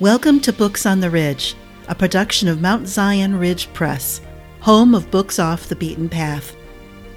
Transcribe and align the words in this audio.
Welcome 0.00 0.40
to 0.40 0.52
Books 0.54 0.86
on 0.86 1.00
the 1.00 1.10
Ridge, 1.10 1.54
a 1.86 1.94
production 1.94 2.48
of 2.48 2.62
Mount 2.62 2.88
Zion 2.88 3.38
Ridge 3.38 3.70
Press, 3.74 4.22
home 4.60 4.94
of 4.94 5.10
books 5.10 5.38
off 5.38 5.68
the 5.68 5.76
beaten 5.76 6.08
path. 6.08 6.56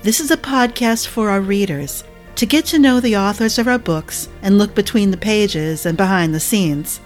This 0.02 0.20
is 0.20 0.32
a 0.32 0.36
podcast 0.36 1.08
for 1.08 1.30
our 1.30 1.40
readers 1.40 2.04
to 2.36 2.46
get 2.46 2.66
to 2.66 2.80
know 2.80 3.00
the 3.00 3.16
authors 3.16 3.58
of 3.58 3.70
our 3.70 3.80
books 3.80 4.28
and 4.42 4.58
look 4.58 4.76
between 4.76 5.12
the 5.12 5.16
pages 5.16 5.86
and 5.86 5.96
behind 5.96 6.36
the 6.36 6.42
scenes. 6.42 7.00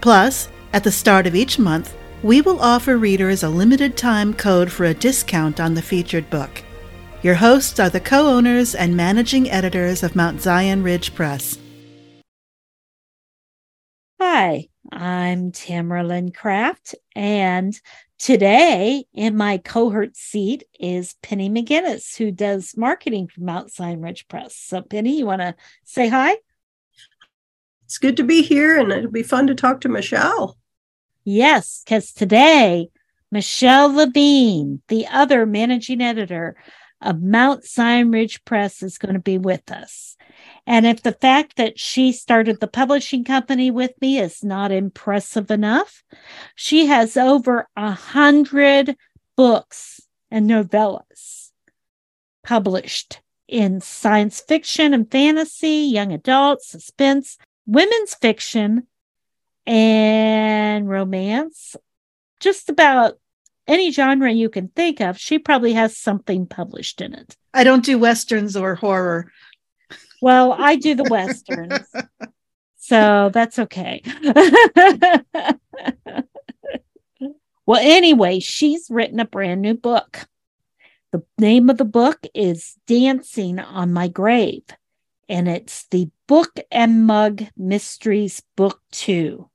Plus, 0.00 0.48
at 0.72 0.82
the 0.82 0.90
start 0.90 1.26
of 1.26 1.34
each 1.34 1.58
month, 1.58 1.94
we 2.22 2.40
will 2.40 2.60
offer 2.60 2.96
readers 2.96 3.42
a 3.42 3.50
limited 3.50 3.98
time 3.98 4.32
code 4.32 4.72
for 4.72 4.86
a 4.86 4.94
discount 4.94 5.60
on 5.60 5.74
the 5.74 5.82
featured 5.82 6.30
book. 6.30 6.62
Your 7.20 7.34
hosts 7.34 7.78
are 7.78 7.90
the 7.90 8.00
co 8.00 8.28
owners 8.28 8.74
and 8.74 8.96
managing 8.96 9.50
editors 9.50 10.02
of 10.02 10.16
Mount 10.16 10.40
Zion 10.40 10.82
Ridge 10.82 11.14
Press. 11.14 11.58
Hi, 14.18 14.67
I'm 14.90 15.52
Tamera 15.52 16.06
Lynn 16.06 16.32
Kraft, 16.32 16.94
and 17.14 17.78
today 18.18 19.04
in 19.12 19.36
my 19.36 19.58
cohort 19.58 20.16
seat 20.16 20.64
is 20.80 21.14
Penny 21.22 21.50
McGinnis, 21.50 22.16
who 22.16 22.30
does 22.30 22.76
marketing 22.76 23.28
for 23.28 23.42
Mount 23.42 23.70
Zion 23.70 24.00
Ridge 24.00 24.26
Press. 24.28 24.56
So, 24.56 24.80
Penny, 24.80 25.18
you 25.18 25.26
want 25.26 25.42
to 25.42 25.54
say 25.84 26.08
hi? 26.08 26.36
It's 27.84 27.98
good 27.98 28.16
to 28.16 28.24
be 28.24 28.42
here, 28.42 28.78
and 28.78 28.90
it'll 28.90 29.10
be 29.10 29.22
fun 29.22 29.46
to 29.48 29.54
talk 29.54 29.82
to 29.82 29.88
Michelle. 29.88 30.58
Yes, 31.24 31.82
because 31.84 32.12
today, 32.12 32.88
Michelle 33.30 33.92
Levigne, 33.92 34.76
the 34.88 35.06
other 35.08 35.44
managing 35.44 36.00
editor 36.00 36.56
of 37.00 37.22
Mount 37.22 37.64
Zion 37.64 38.10
Ridge 38.10 38.44
Press, 38.44 38.82
is 38.82 38.98
going 38.98 39.14
to 39.14 39.20
be 39.20 39.38
with 39.38 39.70
us. 39.70 40.16
And 40.66 40.86
if 40.86 41.02
the 41.02 41.12
fact 41.12 41.56
that 41.56 41.78
she 41.78 42.12
started 42.12 42.60
the 42.60 42.66
publishing 42.66 43.24
company 43.24 43.70
with 43.70 43.92
me 44.00 44.18
is 44.18 44.44
not 44.44 44.72
impressive 44.72 45.50
enough, 45.50 46.02
she 46.54 46.86
has 46.86 47.16
over 47.16 47.68
a 47.76 47.92
hundred 47.92 48.96
books 49.36 50.00
and 50.30 50.48
novellas 50.48 51.50
published 52.44 53.20
in 53.46 53.80
science 53.80 54.40
fiction 54.40 54.92
and 54.92 55.10
fantasy, 55.10 55.88
young 55.90 56.12
adult, 56.12 56.62
suspense, 56.62 57.38
women's 57.66 58.14
fiction, 58.14 58.86
and 59.66 60.88
romance. 60.88 61.76
Just 62.40 62.68
about 62.68 63.18
any 63.68 63.92
genre 63.92 64.32
you 64.32 64.48
can 64.48 64.68
think 64.68 65.00
of, 65.00 65.18
she 65.18 65.38
probably 65.38 65.74
has 65.74 65.96
something 65.96 66.46
published 66.46 67.00
in 67.00 67.14
it. 67.14 67.36
I 67.52 67.64
don't 67.64 67.84
do 67.84 67.98
westerns 67.98 68.56
or 68.56 68.74
horror. 68.74 69.30
Well, 70.20 70.52
I 70.52 70.76
do 70.76 70.94
the 70.94 71.04
westerns. 71.04 71.78
so 72.78 73.30
that's 73.32 73.58
okay. 73.58 74.02
well, 77.66 77.80
anyway, 77.80 78.40
she's 78.40 78.88
written 78.90 79.20
a 79.20 79.26
brand 79.26 79.62
new 79.62 79.74
book. 79.74 80.26
The 81.12 81.22
name 81.38 81.70
of 81.70 81.78
the 81.78 81.84
book 81.84 82.26
is 82.34 82.76
Dancing 82.86 83.58
on 83.58 83.92
My 83.92 84.08
Grave, 84.08 84.64
and 85.28 85.48
it's 85.48 85.86
the 85.90 86.10
Book 86.26 86.58
and 86.70 87.06
Mug 87.06 87.44
Mysteries 87.56 88.42
Book 88.56 88.80
2. 88.92 89.48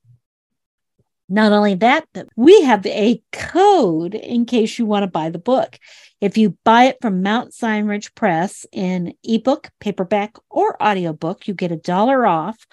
Not 1.29 1.51
only 1.51 1.75
that, 1.75 2.05
but 2.13 2.27
we 2.35 2.61
have 2.63 2.85
a 2.85 3.21
code 3.31 4.13
in 4.13 4.45
case 4.45 4.77
you 4.77 4.85
want 4.85 5.03
to 5.03 5.07
buy 5.07 5.29
the 5.29 5.39
book. 5.39 5.79
If 6.19 6.37
you 6.37 6.57
buy 6.63 6.85
it 6.85 6.97
from 7.01 7.23
Mount 7.23 7.53
Zion 7.53 7.87
Ridge 7.87 8.13
Press 8.13 8.65
in 8.71 9.13
ebook, 9.23 9.69
paperback, 9.79 10.35
or 10.49 10.81
audiobook, 10.83 11.47
you 11.47 11.53
get 11.53 11.71
a 11.71 11.77
dollar 11.77 12.25
off 12.25 12.67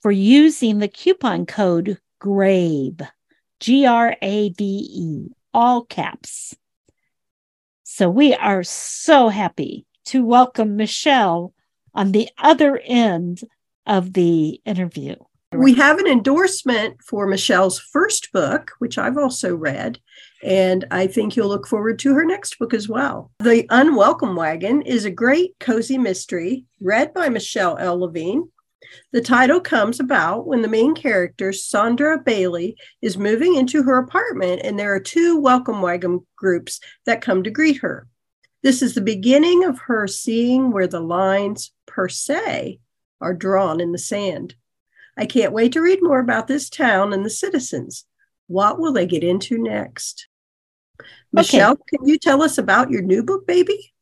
for 0.00 0.10
using 0.10 0.78
the 0.78 0.88
coupon 0.88 1.46
code 1.46 1.98
GRAVE, 2.18 3.00
G 3.60 3.86
R 3.86 4.16
A 4.20 4.48
V 4.50 4.64
E, 4.64 5.28
all 5.52 5.84
caps. 5.84 6.56
So 7.82 8.08
we 8.08 8.34
are 8.34 8.62
so 8.62 9.28
happy 9.28 9.84
to 10.06 10.24
welcome 10.24 10.76
Michelle 10.76 11.52
on 11.94 12.12
the 12.12 12.30
other 12.38 12.78
end 12.78 13.42
of 13.86 14.12
the 14.12 14.60
interview. 14.64 15.16
We 15.52 15.74
have 15.74 15.98
an 15.98 16.06
endorsement 16.06 17.02
for 17.02 17.26
Michelle's 17.26 17.80
first 17.80 18.30
book, 18.32 18.70
which 18.78 18.98
I've 18.98 19.18
also 19.18 19.56
read, 19.56 19.98
and 20.44 20.86
I 20.92 21.08
think 21.08 21.34
you'll 21.34 21.48
look 21.48 21.66
forward 21.66 21.98
to 21.98 22.14
her 22.14 22.24
next 22.24 22.56
book 22.60 22.72
as 22.72 22.88
well. 22.88 23.32
The 23.40 23.66
Unwelcome 23.68 24.36
Wagon 24.36 24.82
is 24.82 25.04
a 25.04 25.10
great 25.10 25.56
cozy 25.58 25.98
mystery 25.98 26.66
read 26.80 27.12
by 27.12 27.28
Michelle 27.30 27.76
L. 27.78 27.98
Levigne. 27.98 28.42
The 29.10 29.20
title 29.20 29.60
comes 29.60 29.98
about 29.98 30.46
when 30.46 30.62
the 30.62 30.68
main 30.68 30.94
character, 30.94 31.52
Sandra 31.52 32.20
Bailey, 32.20 32.76
is 33.02 33.18
moving 33.18 33.56
into 33.56 33.82
her 33.82 33.98
apartment, 33.98 34.62
and 34.62 34.78
there 34.78 34.94
are 34.94 35.00
two 35.00 35.36
welcome 35.36 35.82
wagon 35.82 36.24
groups 36.36 36.78
that 37.06 37.22
come 37.22 37.42
to 37.42 37.50
greet 37.50 37.78
her. 37.78 38.06
This 38.62 38.82
is 38.82 38.94
the 38.94 39.00
beginning 39.00 39.64
of 39.64 39.80
her 39.80 40.06
seeing 40.06 40.70
where 40.70 40.86
the 40.86 41.00
lines 41.00 41.72
per 41.86 42.08
se 42.08 42.78
are 43.20 43.34
drawn 43.34 43.80
in 43.80 43.90
the 43.90 43.98
sand. 43.98 44.54
I 45.20 45.26
can't 45.26 45.52
wait 45.52 45.72
to 45.72 45.82
read 45.82 46.02
more 46.02 46.18
about 46.18 46.48
this 46.48 46.70
town 46.70 47.12
and 47.12 47.26
the 47.26 47.30
citizens. 47.30 48.06
What 48.46 48.78
will 48.78 48.94
they 48.94 49.04
get 49.04 49.22
into 49.22 49.58
next? 49.58 50.28
Michelle, 51.30 51.72
okay. 51.72 51.82
can 51.90 52.08
you 52.08 52.16
tell 52.16 52.42
us 52.42 52.56
about 52.56 52.90
your 52.90 53.02
new 53.02 53.22
book, 53.22 53.46
baby? 53.46 53.92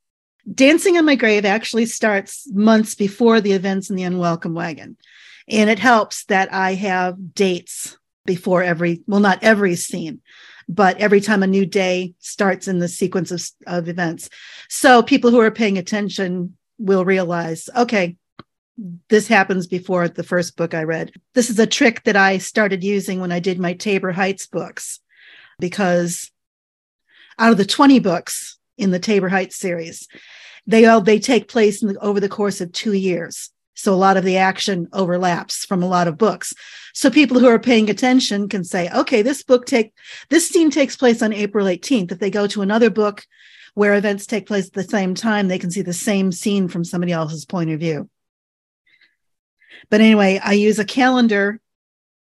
Dancing 0.54 0.96
on 0.96 1.04
My 1.04 1.16
Grave 1.16 1.44
actually 1.44 1.86
starts 1.86 2.48
months 2.52 2.94
before 2.94 3.40
the 3.40 3.50
events 3.50 3.90
in 3.90 3.96
the 3.96 4.04
Unwelcome 4.04 4.54
Wagon. 4.54 4.96
And 5.48 5.68
it 5.68 5.80
helps 5.80 6.24
that 6.26 6.54
I 6.54 6.74
have 6.74 7.34
dates 7.34 7.98
before 8.24 8.62
every, 8.62 9.02
well, 9.08 9.18
not 9.18 9.42
every 9.42 9.74
scene, 9.74 10.20
but 10.68 10.98
every 10.98 11.20
time 11.20 11.42
a 11.42 11.48
new 11.48 11.66
day 11.66 12.14
starts 12.20 12.68
in 12.68 12.78
the 12.78 12.86
sequence 12.86 13.32
of, 13.32 13.42
of 13.66 13.88
events. 13.88 14.30
So 14.68 15.02
people 15.02 15.32
who 15.32 15.40
are 15.40 15.50
paying 15.50 15.78
attention 15.78 16.56
will 16.78 17.04
realize, 17.04 17.68
okay, 17.76 18.16
this 19.08 19.26
happens 19.26 19.66
before 19.66 20.08
the 20.08 20.22
first 20.22 20.56
book 20.56 20.72
I 20.72 20.84
read. 20.84 21.12
This 21.34 21.50
is 21.50 21.58
a 21.58 21.66
trick 21.66 22.04
that 22.04 22.16
I 22.16 22.38
started 22.38 22.84
using 22.84 23.20
when 23.20 23.32
I 23.32 23.40
did 23.40 23.58
my 23.58 23.72
Tabor 23.72 24.12
Heights 24.12 24.46
books, 24.46 25.00
because 25.58 26.30
out 27.38 27.52
of 27.52 27.58
the 27.58 27.64
20 27.64 27.98
books 27.98 28.58
in 28.76 28.90
the 28.90 29.00
Tabor 29.00 29.28
Heights 29.28 29.56
series, 29.56 30.06
they 30.66 30.86
all 30.86 31.00
they 31.00 31.18
take 31.18 31.48
place 31.48 31.80
the, 31.80 31.98
over 32.00 32.20
the 32.20 32.28
course 32.28 32.60
of 32.60 32.72
two 32.72 32.92
years. 32.92 33.50
So 33.74 33.92
a 33.92 33.96
lot 33.96 34.16
of 34.16 34.24
the 34.24 34.38
action 34.38 34.88
overlaps 34.92 35.64
from 35.64 35.82
a 35.82 35.88
lot 35.88 36.08
of 36.08 36.18
books. 36.18 36.52
So 36.94 37.10
people 37.10 37.38
who 37.38 37.46
are 37.46 37.60
paying 37.60 37.88
attention 37.88 38.48
can 38.48 38.64
say, 38.64 38.90
okay, 38.90 39.22
this 39.22 39.42
book 39.42 39.66
take 39.66 39.92
this 40.30 40.48
scene 40.48 40.70
takes 40.70 40.96
place 40.96 41.22
on 41.22 41.32
April 41.32 41.66
18th. 41.66 42.12
If 42.12 42.18
they 42.18 42.30
go 42.30 42.46
to 42.48 42.62
another 42.62 42.90
book 42.90 43.26
where 43.74 43.94
events 43.94 44.26
take 44.26 44.46
place 44.46 44.66
at 44.66 44.72
the 44.72 44.84
same 44.84 45.14
time, 45.14 45.48
they 45.48 45.58
can 45.58 45.70
see 45.70 45.82
the 45.82 45.92
same 45.92 46.32
scene 46.32 46.68
from 46.68 46.84
somebody 46.84 47.12
else's 47.12 47.44
point 47.44 47.70
of 47.70 47.80
view. 47.80 48.08
But 49.90 50.00
anyway, 50.00 50.40
I 50.42 50.52
use 50.52 50.78
a 50.78 50.84
calendar 50.84 51.60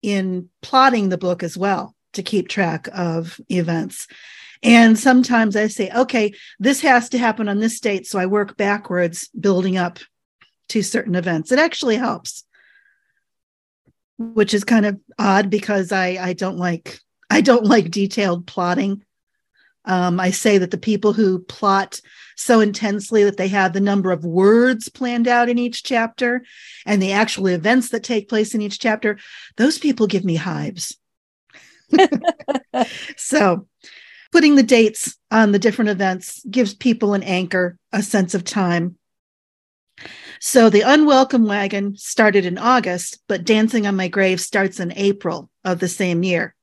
in 0.02 0.48
plotting 0.62 1.08
the 1.08 1.18
book 1.18 1.42
as 1.42 1.56
well 1.56 1.94
to 2.14 2.22
keep 2.22 2.48
track 2.48 2.88
of 2.92 3.40
events. 3.48 4.06
And 4.62 4.98
sometimes 4.98 5.56
I 5.56 5.68
say, 5.68 5.90
okay, 5.90 6.32
this 6.58 6.80
has 6.82 7.08
to 7.10 7.18
happen 7.18 7.48
on 7.48 7.60
this 7.60 7.80
date. 7.80 8.06
So 8.06 8.18
I 8.18 8.26
work 8.26 8.56
backwards, 8.56 9.28
building 9.28 9.78
up 9.78 9.98
to 10.68 10.82
certain 10.82 11.14
events. 11.14 11.50
It 11.50 11.58
actually 11.58 11.96
helps, 11.96 12.44
which 14.18 14.52
is 14.52 14.64
kind 14.64 14.86
of 14.86 15.00
odd 15.18 15.50
because 15.50 15.92
I, 15.92 16.18
I 16.20 16.32
don't 16.34 16.58
like 16.58 17.00
I 17.30 17.40
don't 17.40 17.64
like 17.64 17.90
detailed 17.90 18.46
plotting. 18.46 19.04
Um, 19.90 20.20
I 20.20 20.30
say 20.30 20.56
that 20.56 20.70
the 20.70 20.78
people 20.78 21.12
who 21.12 21.40
plot 21.40 22.00
so 22.36 22.60
intensely 22.60 23.24
that 23.24 23.36
they 23.36 23.48
have 23.48 23.72
the 23.72 23.80
number 23.80 24.12
of 24.12 24.24
words 24.24 24.88
planned 24.88 25.26
out 25.26 25.48
in 25.48 25.58
each 25.58 25.82
chapter 25.82 26.44
and 26.86 27.02
the 27.02 27.10
actual 27.10 27.48
events 27.48 27.88
that 27.88 28.04
take 28.04 28.28
place 28.28 28.54
in 28.54 28.62
each 28.62 28.78
chapter, 28.78 29.18
those 29.56 29.80
people 29.80 30.06
give 30.06 30.24
me 30.24 30.36
hives. 30.36 30.96
so, 33.16 33.66
putting 34.30 34.54
the 34.54 34.62
dates 34.62 35.16
on 35.28 35.50
the 35.50 35.58
different 35.58 35.90
events 35.90 36.40
gives 36.48 36.72
people 36.72 37.12
an 37.12 37.24
anchor, 37.24 37.76
a 37.92 38.00
sense 38.00 38.32
of 38.32 38.44
time. 38.44 38.96
So, 40.38 40.70
the 40.70 40.82
Unwelcome 40.82 41.46
Wagon 41.46 41.96
started 41.96 42.46
in 42.46 42.58
August, 42.58 43.18
but 43.26 43.44
Dancing 43.44 43.88
on 43.88 43.96
My 43.96 44.06
Grave 44.06 44.40
starts 44.40 44.78
in 44.78 44.92
April 44.92 45.50
of 45.64 45.80
the 45.80 45.88
same 45.88 46.22
year. 46.22 46.54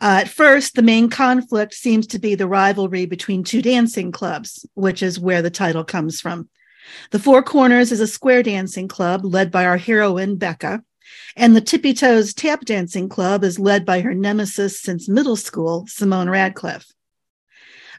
Uh, 0.00 0.20
at 0.22 0.28
first, 0.28 0.74
the 0.74 0.82
main 0.82 1.08
conflict 1.08 1.72
seems 1.72 2.06
to 2.06 2.18
be 2.18 2.34
the 2.34 2.46
rivalry 2.46 3.06
between 3.06 3.42
two 3.42 3.62
dancing 3.62 4.12
clubs, 4.12 4.66
which 4.74 5.02
is 5.02 5.18
where 5.18 5.40
the 5.40 5.50
title 5.50 5.84
comes 5.84 6.20
from. 6.20 6.48
The 7.10 7.18
Four 7.18 7.42
Corners 7.42 7.92
is 7.92 8.00
a 8.00 8.06
square 8.06 8.42
dancing 8.42 8.88
club 8.88 9.24
led 9.24 9.50
by 9.50 9.64
our 9.64 9.78
heroine, 9.78 10.36
Becca, 10.36 10.82
and 11.34 11.54
the 11.54 11.60
Tippy 11.60 11.94
Toes 11.94 12.34
Tap 12.34 12.64
Dancing 12.64 13.08
Club 13.08 13.44
is 13.44 13.58
led 13.58 13.84
by 13.84 14.00
her 14.00 14.14
nemesis 14.14 14.80
since 14.80 15.08
middle 15.08 15.36
school, 15.36 15.86
Simone 15.86 16.30
Radcliffe. 16.30 16.86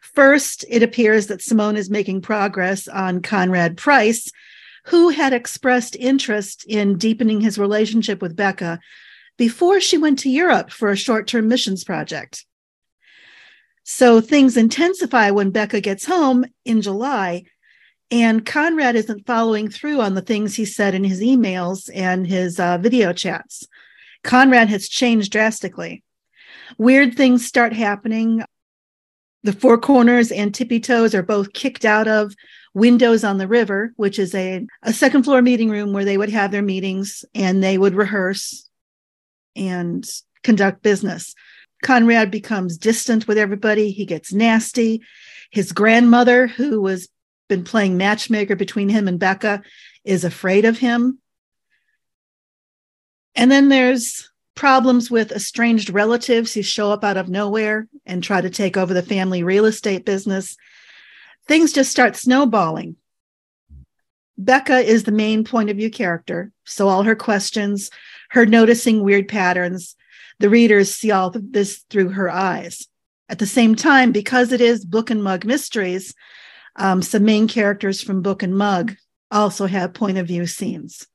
First, 0.01 0.65
it 0.69 0.83
appears 0.83 1.27
that 1.27 1.41
Simone 1.41 1.77
is 1.77 1.89
making 1.89 2.21
progress 2.21 2.87
on 2.87 3.21
Conrad 3.21 3.77
Price, 3.77 4.31
who 4.85 5.09
had 5.09 5.33
expressed 5.33 5.95
interest 5.95 6.65
in 6.67 6.97
deepening 6.97 7.41
his 7.41 7.59
relationship 7.59 8.21
with 8.21 8.35
Becca 8.35 8.79
before 9.37 9.79
she 9.79 9.97
went 9.97 10.19
to 10.19 10.29
Europe 10.29 10.71
for 10.71 10.89
a 10.89 10.97
short 10.97 11.27
term 11.27 11.47
missions 11.47 11.83
project. 11.83 12.45
So 13.83 14.19
things 14.19 14.57
intensify 14.57 15.31
when 15.31 15.51
Becca 15.51 15.79
gets 15.79 16.05
home 16.05 16.45
in 16.65 16.81
July, 16.81 17.43
and 18.11 18.45
Conrad 18.45 18.95
isn't 18.95 19.25
following 19.25 19.69
through 19.69 20.01
on 20.01 20.13
the 20.13 20.21
things 20.21 20.55
he 20.55 20.65
said 20.65 20.93
in 20.93 21.03
his 21.03 21.21
emails 21.21 21.89
and 21.93 22.27
his 22.27 22.59
uh, 22.59 22.77
video 22.79 23.13
chats. 23.13 23.65
Conrad 24.23 24.67
has 24.69 24.89
changed 24.89 25.31
drastically. 25.31 26.03
Weird 26.77 27.15
things 27.15 27.45
start 27.45 27.71
happening. 27.73 28.43
The 29.43 29.53
Four 29.53 29.77
Corners 29.77 30.31
and 30.31 30.53
Tippy 30.53 30.81
Toes 30.81 31.15
are 31.15 31.23
both 31.23 31.53
kicked 31.53 31.85
out 31.85 32.07
of 32.07 32.35
Windows 32.73 33.23
on 33.23 33.37
the 33.37 33.47
River, 33.47 33.93
which 33.95 34.19
is 34.19 34.35
a, 34.35 34.67
a 34.83 34.91
second 34.91 35.23
floor 35.23 35.41
meeting 35.41 35.69
room 35.69 35.93
where 35.93 36.05
they 36.05 36.17
would 36.17 36.29
have 36.29 36.51
their 36.51 36.61
meetings 36.61 37.23
and 37.33 37.63
they 37.63 37.77
would 37.77 37.95
rehearse 37.95 38.66
and 39.57 40.07
conduct 40.43 40.83
business. 40.83 41.33
Conrad 41.83 42.31
becomes 42.31 42.77
distant 42.77 43.27
with 43.27 43.37
everybody. 43.37 43.91
He 43.91 44.05
gets 44.05 44.33
nasty. 44.33 45.01
His 45.51 45.71
grandmother, 45.71 46.47
who 46.47 46.81
was 46.81 47.09
been 47.47 47.63
playing 47.63 47.97
matchmaker 47.97 48.55
between 48.55 48.89
him 48.89 49.07
and 49.07 49.19
Becca, 49.19 49.61
is 50.03 50.23
afraid 50.23 50.65
of 50.65 50.77
him. 50.77 51.19
And 53.35 53.51
then 53.51 53.69
there's 53.69 54.29
problems 54.55 55.09
with 55.09 55.31
estranged 55.31 55.89
relatives 55.89 56.53
who 56.53 56.63
show 56.63 56.91
up 56.91 57.03
out 57.03 57.15
of 57.15 57.29
nowhere 57.29 57.87
and 58.05 58.23
try 58.23 58.41
to 58.41 58.49
take 58.49 58.75
over 58.75 58.93
the 58.93 59.03
family 59.03 59.43
real 59.43 59.65
estate 59.65 60.03
business. 60.03 60.57
Things 61.47 61.71
just 61.71 61.91
start 61.91 62.15
snowballing. 62.15 62.97
Becca 64.37 64.79
is 64.79 65.03
the 65.03 65.11
main 65.11 65.43
point 65.43 65.69
of 65.69 65.77
view 65.77 65.89
character. 65.89 66.51
So 66.65 66.89
all 66.89 67.03
her 67.03 67.15
questions, 67.15 67.89
her 68.29 68.45
noticing 68.45 69.03
weird 69.03 69.27
patterns, 69.27 69.95
the 70.39 70.49
readers 70.49 70.93
see 70.93 71.11
all 71.11 71.33
this 71.33 71.83
through 71.89 72.09
her 72.09 72.29
eyes. 72.29 72.87
At 73.29 73.39
the 73.39 73.45
same 73.45 73.75
time, 73.75 74.11
because 74.11 74.51
it 74.51 74.61
is 74.61 74.85
Book 74.85 75.09
and 75.09 75.23
Mug 75.23 75.45
Mysteries, 75.45 76.13
um, 76.75 77.01
some 77.01 77.25
main 77.25 77.47
characters 77.47 78.01
from 78.01 78.21
Book 78.21 78.43
and 78.43 78.55
Mug 78.55 78.95
also 79.31 79.65
have 79.65 79.93
point 79.93 80.17
of 80.17 80.27
view 80.27 80.45
scenes. 80.45 81.07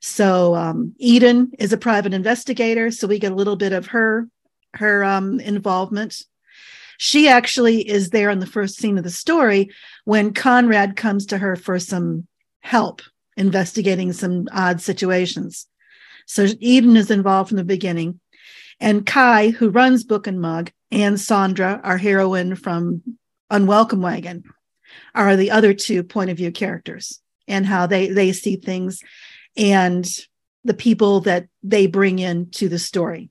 So 0.00 0.54
um, 0.54 0.94
Eden 0.98 1.52
is 1.58 1.72
a 1.72 1.78
private 1.78 2.14
investigator, 2.14 2.90
so 2.90 3.06
we 3.06 3.18
get 3.18 3.32
a 3.32 3.36
little 3.36 3.56
bit 3.56 3.72
of 3.72 3.88
her 3.88 4.28
her 4.74 5.04
um, 5.04 5.40
involvement. 5.40 6.22
She 6.96 7.28
actually 7.28 7.88
is 7.88 8.10
there 8.10 8.30
in 8.30 8.38
the 8.40 8.46
first 8.46 8.76
scene 8.76 8.98
of 8.98 9.04
the 9.04 9.10
story 9.10 9.70
when 10.04 10.32
Conrad 10.32 10.96
comes 10.96 11.26
to 11.26 11.38
her 11.38 11.56
for 11.56 11.78
some 11.78 12.26
help 12.60 13.02
investigating 13.36 14.12
some 14.12 14.46
odd 14.52 14.80
situations. 14.80 15.66
So 16.30 16.46
Eden 16.60 16.96
is 16.96 17.10
involved 17.10 17.48
from 17.48 17.56
the 17.56 17.64
beginning. 17.64 18.20
And 18.78 19.04
Kai, 19.04 19.48
who 19.48 19.68
runs 19.68 20.04
Book 20.04 20.28
and 20.28 20.40
Mug, 20.40 20.70
and 20.92 21.18
Sandra, 21.18 21.80
our 21.82 21.98
heroine 21.98 22.54
from 22.54 23.02
Unwelcome 23.50 24.00
Wagon, 24.00 24.44
are 25.12 25.34
the 25.34 25.50
other 25.50 25.74
two 25.74 26.04
point 26.04 26.30
of 26.30 26.36
view 26.36 26.52
characters 26.52 27.20
and 27.48 27.66
how 27.66 27.88
they 27.88 28.10
they 28.10 28.30
see 28.30 28.54
things 28.54 29.02
and 29.56 30.08
the 30.62 30.72
people 30.72 31.18
that 31.22 31.48
they 31.64 31.88
bring 31.88 32.20
into 32.20 32.68
the 32.68 32.78
story. 32.78 33.28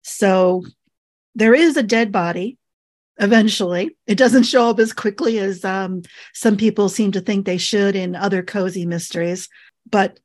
So 0.00 0.64
there 1.34 1.54
is 1.54 1.76
a 1.76 1.82
dead 1.82 2.12
body 2.12 2.56
eventually. 3.18 3.94
It 4.06 4.16
doesn't 4.16 4.44
show 4.44 4.70
up 4.70 4.78
as 4.78 4.94
quickly 4.94 5.38
as 5.38 5.66
um, 5.66 6.00
some 6.32 6.56
people 6.56 6.88
seem 6.88 7.12
to 7.12 7.20
think 7.20 7.44
they 7.44 7.58
should 7.58 7.94
in 7.94 8.16
other 8.16 8.42
cozy 8.42 8.86
mysteries, 8.86 9.50
but 9.90 10.18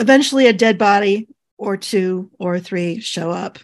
eventually 0.00 0.46
a 0.46 0.52
dead 0.52 0.78
body 0.78 1.28
or 1.58 1.76
two 1.76 2.30
or 2.38 2.58
three 2.58 3.00
show 3.00 3.30
up. 3.30 3.58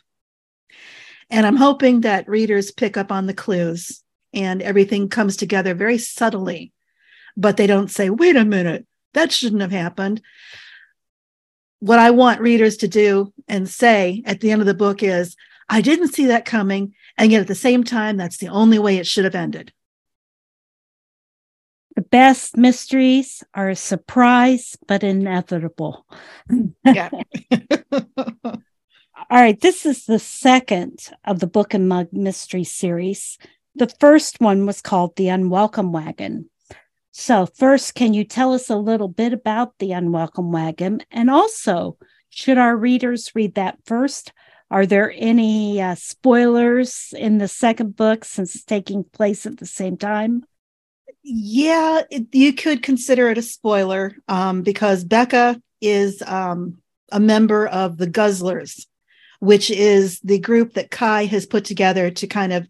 And 1.31 1.45
I'm 1.45 1.57
hoping 1.57 2.03
that 2.03 2.29
readers 2.29 2.71
pick 2.71 2.97
up 2.97 3.11
on 3.11 3.27
the 3.27 3.35
clues 3.35 4.03
and 4.33 4.63
everything 4.63 5.09
comes 5.09 5.37
together 5.37 5.75
very 5.75 5.99
subtly, 5.99 6.73
but 7.37 7.57
they 7.57 7.67
don't 7.67 7.91
say, 7.91 8.11
wait 8.11 8.37
a 8.37 8.45
minute, 8.45 8.87
that 9.15 9.33
shouldn't 9.33 9.63
have 9.63 9.73
happened. 9.73 10.21
What 11.81 11.99
I 11.99 12.11
want 12.11 12.41
readers 12.41 12.77
to 12.79 12.89
do 12.89 13.33
and 13.49 13.69
say 13.69 14.23
at 14.27 14.41
the 14.41 14.53
end 14.53 14.61
of 14.61 14.67
the 14.67 14.75
book 14.75 15.03
is, 15.03 15.37
I 15.69 15.81
didn't 15.81 16.15
see 16.15 16.27
that 16.27 16.45
coming. 16.45 16.95
And 17.19 17.33
yet 17.33 17.41
at 17.41 17.49
the 17.49 17.55
same 17.55 17.83
time, 17.83 18.17
that's 18.17 18.37
the 18.37 18.49
only 18.49 18.79
way 18.79 18.99
it 18.99 19.07
should 19.07 19.25
have 19.25 19.35
ended. 19.35 19.73
The 21.97 22.03
best 22.03 22.59
mysteries 22.59 23.43
are 23.55 23.71
a 23.71 23.75
surprise, 23.75 24.77
but 24.87 25.03
inevitable. 25.03 26.07
Yeah. 26.85 27.09
All 27.75 28.61
right. 29.31 29.59
This 29.59 29.87
is 29.87 30.05
the 30.05 30.19
second 30.19 31.09
of 31.25 31.41
the 31.41 31.47
Book 31.47 31.73
and 31.73 31.89
Mug 31.89 32.09
Mystery 32.13 32.65
series. 32.65 33.39
The 33.75 33.89
first 33.99 34.43
one 34.43 34.67
was 34.67 34.83
called 34.83 35.17
The 35.17 35.29
Unwelcome 35.29 35.91
Wagon. 35.91 36.51
So, 37.13 37.47
first, 37.47 37.95
can 37.95 38.13
you 38.13 38.25
tell 38.25 38.53
us 38.53 38.69
a 38.69 38.77
little 38.77 39.09
bit 39.09 39.33
about 39.33 39.79
The 39.79 39.93
Unwelcome 39.93 40.53
Wagon? 40.53 41.01
And 41.11 41.31
also, 41.31 41.97
should 42.29 42.59
our 42.59 42.77
readers 42.77 43.33
read 43.35 43.55
that 43.55 43.79
first? 43.87 44.35
Are 44.71 44.85
there 44.85 45.15
any 45.17 45.81
uh, 45.81 45.95
spoilers 45.95 47.15
in 47.17 47.39
the 47.39 47.49
second 47.49 47.97
book 47.97 48.27
since 48.27 48.55
it's 48.55 48.65
taking 48.65 49.03
place 49.03 49.47
at 49.47 49.57
the 49.57 49.67
same 49.67 49.97
time? 49.97 50.45
Yeah, 51.23 52.03
it, 52.11 52.27
you 52.33 52.53
could 52.53 52.83
consider 52.83 53.29
it 53.31 53.39
a 53.39 53.43
spoiler 53.43 54.17
um, 54.29 54.63
because 54.63 55.05
Becca 55.05 55.61
is 55.81 56.23
um, 56.23 56.79
a 57.11 57.21
member 57.21 57.67
of 57.67 57.97
the 57.99 58.07
Guzzlers, 58.07 58.87
which 59.41 59.71
is 59.71 60.21
the 60.21 60.39
group 60.39 60.75
that 60.75 60.91
Kai 60.91 61.25
has 61.27 61.47
put 61.47 61.65
together 61.65 62.11
to 62.11 62.27
kind 62.27 62.53
of 62.53 62.69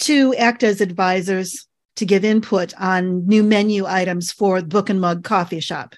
to 0.00 0.34
act 0.36 0.62
as 0.62 0.80
advisors 0.80 1.66
to 1.96 2.04
give 2.04 2.24
input 2.24 2.74
on 2.78 3.26
new 3.26 3.42
menu 3.42 3.86
items 3.86 4.32
for 4.32 4.60
Book 4.62 4.90
and 4.90 5.00
Mug 5.00 5.22
Coffee 5.22 5.60
Shop. 5.60 5.94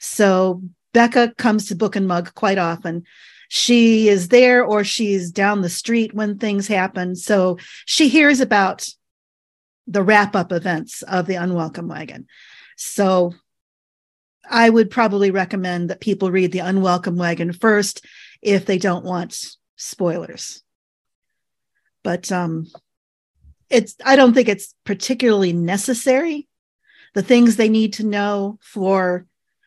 So 0.00 0.62
Becca 0.92 1.34
comes 1.38 1.66
to 1.66 1.76
Book 1.76 1.96
and 1.96 2.08
Mug 2.08 2.34
quite 2.34 2.58
often. 2.58 3.04
She 3.48 4.08
is 4.08 4.28
there 4.28 4.64
or 4.64 4.82
she's 4.82 5.30
down 5.30 5.60
the 5.60 5.68
street 5.68 6.14
when 6.14 6.38
things 6.38 6.66
happen. 6.66 7.14
So 7.14 7.58
she 7.86 8.08
hears 8.08 8.40
about 8.40 8.88
the 9.86 10.02
wrap 10.02 10.36
up 10.36 10.52
events 10.52 11.02
of 11.02 11.26
the 11.26 11.34
Unwelcome 11.34 11.88
Wagon. 11.88 12.26
So 12.76 13.34
I 14.48 14.68
would 14.68 14.90
probably 14.90 15.30
recommend 15.30 15.90
that 15.90 16.00
people 16.00 16.30
read 16.30 16.52
the 16.52 16.60
Unwelcome 16.60 17.16
Wagon 17.16 17.52
first 17.52 18.04
if 18.40 18.66
they 18.66 18.78
don't 18.78 19.04
want 19.04 19.56
spoilers. 19.76 20.62
But 22.02 22.32
um, 22.32 22.66
it's 23.70 23.96
I 24.04 24.16
don't 24.16 24.34
think 24.34 24.48
it's 24.48 24.74
particularly 24.84 25.52
necessary. 25.52 26.48
The 27.14 27.22
things 27.22 27.56
they 27.56 27.68
need 27.68 27.94
to 27.94 28.06
know 28.06 28.58
for 28.62 29.26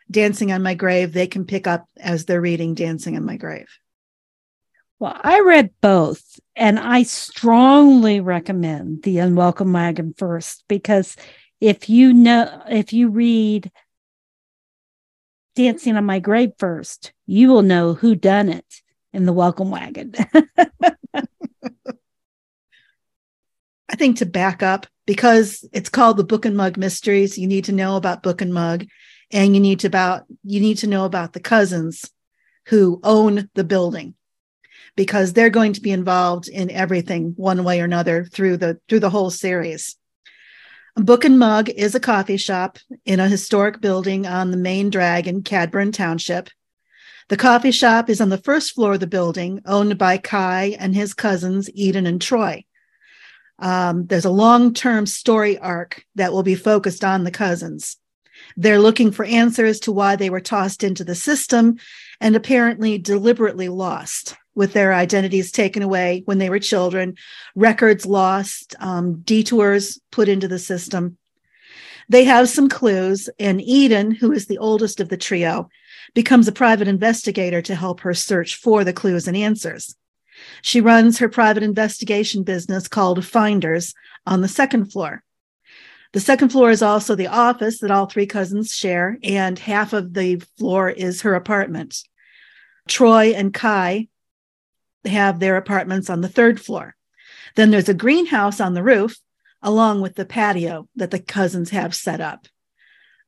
Dancing 0.10 0.52
on 0.52 0.64
My 0.64 0.74
Grave, 0.74 1.14
they 1.14 1.28
can 1.28 1.46
pick 1.46 1.68
up 1.68 1.88
as 1.98 2.26
they're 2.26 2.42
reading 2.42 2.74
Dancing 2.74 3.16
on 3.16 3.26
My 3.26 3.38
Grave. 3.38 3.68
Well, 5.00 5.20
I 5.22 5.42
read 5.42 5.72
both, 5.82 6.40
and 6.56 6.80
I 6.80 7.04
strongly 7.04 8.22
recommend 8.22 9.04
The 9.04 9.20
Unwelcome 9.20 9.74
Wagon 9.74 10.14
first 10.18 10.64
because 10.70 11.18
if 11.60 11.90
you 11.90 12.14
know, 12.14 12.62
if 12.70 12.94
you 12.94 13.10
read 13.10 13.72
Dancing 15.56 15.98
on 15.98 16.06
My 16.06 16.20
Grave 16.20 16.52
first, 16.58 17.12
you 17.26 17.50
will 17.50 17.62
know 17.62 17.94
who 17.94 18.16
done 18.16 18.50
it 18.50 18.66
in 19.12 19.26
the 19.26 19.34
Welcome 19.34 19.70
Wagon. 19.70 20.14
I 23.90 23.96
think 23.96 24.18
to 24.18 24.26
back 24.26 24.64
up, 24.64 24.88
because 25.06 25.68
it's 25.72 25.90
called 25.90 26.18
the 26.18 26.24
Book 26.24 26.46
and 26.46 26.58
Mug 26.58 26.78
Mysteries, 26.78 27.38
you 27.38 27.48
need 27.48 27.66
to 27.66 27.72
know 27.72 27.96
about 27.98 28.24
Book 28.24 28.42
and 28.42 28.54
Mug, 28.54 28.86
and 29.32 29.54
you 29.54 29.62
need 29.62 29.82
to 29.82 29.88
about 29.88 30.24
you 30.44 30.60
need 30.60 30.78
to 30.80 30.88
know 30.88 31.06
about 31.06 31.34
the 31.34 31.40
cousins 31.40 32.10
who 32.68 33.00
own 33.04 33.50
the 33.56 33.64
building, 33.64 34.16
because 34.96 35.34
they're 35.34 35.50
going 35.50 35.74
to 35.74 35.82
be 35.82 35.92
involved 35.92 36.48
in 36.48 36.72
everything 36.72 37.34
one 37.36 37.64
way 37.64 37.82
or 37.82 37.86
another 37.86 38.26
through 38.26 38.58
the 38.58 38.80
through 38.88 39.00
the 39.00 39.10
whole 39.10 39.30
series. 39.30 39.96
Book 40.96 41.26
and 41.26 41.38
Mug 41.38 41.70
is 41.70 41.94
a 41.94 42.00
coffee 42.00 42.38
shop 42.38 42.80
in 43.06 43.20
a 43.20 43.28
historic 43.28 43.82
building 43.82 44.26
on 44.26 44.52
the 44.52 44.58
main 44.58 44.90
drag 44.90 45.28
in 45.28 45.44
Cadburn 45.44 45.92
Township. 45.92 46.50
The 47.28 47.36
coffee 47.36 47.72
shop 47.72 48.10
is 48.10 48.22
on 48.22 48.30
the 48.30 48.38
first 48.38 48.74
floor 48.74 48.94
of 48.94 49.02
the 49.02 49.08
building, 49.08 49.62
owned 49.66 49.98
by 49.98 50.18
Kai 50.18 50.78
and 50.80 50.96
his 50.96 51.14
cousins 51.14 51.70
Eden 51.74 52.06
and 52.06 52.22
Troy. 52.22 52.64
Um, 53.60 54.06
there's 54.06 54.26
a 54.26 54.30
long 54.30 54.74
term 54.74 55.06
story 55.06 55.58
arc 55.58 56.06
that 56.16 56.32
will 56.32 56.44
be 56.44 56.56
focused 56.56 57.04
on 57.04 57.24
the 57.24 57.32
cousins. 57.32 57.98
They're 58.56 58.80
looking 58.80 59.12
for 59.12 59.26
answers 59.26 59.80
to 59.82 59.92
why 59.92 60.16
they 60.16 60.30
were 60.30 60.42
tossed 60.42 60.84
into 60.84 61.04
the 61.04 61.16
system 61.16 61.78
and 62.22 62.36
apparently 62.36 62.98
deliberately 62.98 63.70
lost, 63.70 64.36
with 64.56 64.74
their 64.74 64.94
identities 64.94 65.52
taken 65.52 65.84
away 65.84 66.24
when 66.26 66.38
they 66.38 66.50
were 66.50 66.60
children, 66.60 67.16
records 67.56 68.06
lost, 68.06 68.76
um, 68.80 69.22
detours 69.22 70.00
put 70.12 70.30
into 70.30 70.48
the 70.48 70.60
system. 70.60 71.18
They 72.08 72.24
have 72.24 72.50
some 72.50 72.70
clues, 72.70 73.30
and 73.40 73.62
Eden, 73.62 74.12
who 74.12 74.32
is 74.32 74.46
the 74.46 74.60
oldest 74.60 75.00
of 75.00 75.10
the 75.10 75.18
trio, 75.18 75.70
becomes 76.14 76.48
a 76.48 76.52
private 76.52 76.88
investigator 76.88 77.62
to 77.64 77.76
help 77.76 78.02
her 78.02 78.14
search 78.14 78.56
for 78.56 78.84
the 78.84 78.94
clues 78.94 79.28
and 79.28 79.36
answers. 79.36 79.96
She 80.62 80.82
runs 80.82 81.18
her 81.18 81.30
private 81.30 81.64
investigation 81.64 82.44
business 82.44 82.88
called 82.88 83.26
Finders 83.26 83.94
on 84.26 84.42
the 84.42 84.48
second 84.48 84.92
floor. 84.92 85.24
The 86.14 86.20
second 86.20 86.50
floor 86.50 86.70
is 86.70 86.82
also 86.82 87.16
the 87.16 87.28
office 87.28 87.80
that 87.80 87.92
all 87.92 88.06
three 88.06 88.26
cousins 88.26 88.74
share, 88.74 89.18
and 89.24 89.58
half 89.58 89.92
of 89.94 90.14
the 90.14 90.38
floor 90.58 90.90
is 90.90 91.22
her 91.22 91.36
apartment. 91.36 92.04
Troy 92.88 93.32
and 93.32 93.54
Kai 93.54 94.08
have 95.08 95.40
their 95.40 95.58
apartments 95.58 96.10
on 96.10 96.22
the 96.22 96.30
third 96.30 96.60
floor. 96.60 96.96
Then 97.56 97.72
there's 97.72 97.90
a 97.90 97.94
greenhouse 97.94 98.60
on 98.60 98.74
the 98.74 98.84
roof, 98.84 99.18
along 99.62 100.02
with 100.02 100.16
the 100.16 100.26
patio 100.26 100.88
that 100.96 101.12
the 101.12 101.20
cousins 101.20 101.70
have 101.72 101.96
set 101.96 102.22
up. 102.22 102.48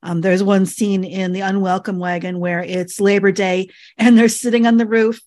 Um, 0.02 0.20
there's 0.20 0.42
one 0.42 0.66
scene 0.66 1.02
in 1.02 1.32
the 1.32 1.40
Unwelcome 1.40 1.98
Wagon 1.98 2.38
where 2.38 2.62
it's 2.62 3.00
Labor 3.00 3.32
Day 3.32 3.68
and 3.96 4.16
they're 4.16 4.28
sitting 4.28 4.66
on 4.66 4.76
the 4.76 4.86
roof 4.86 5.20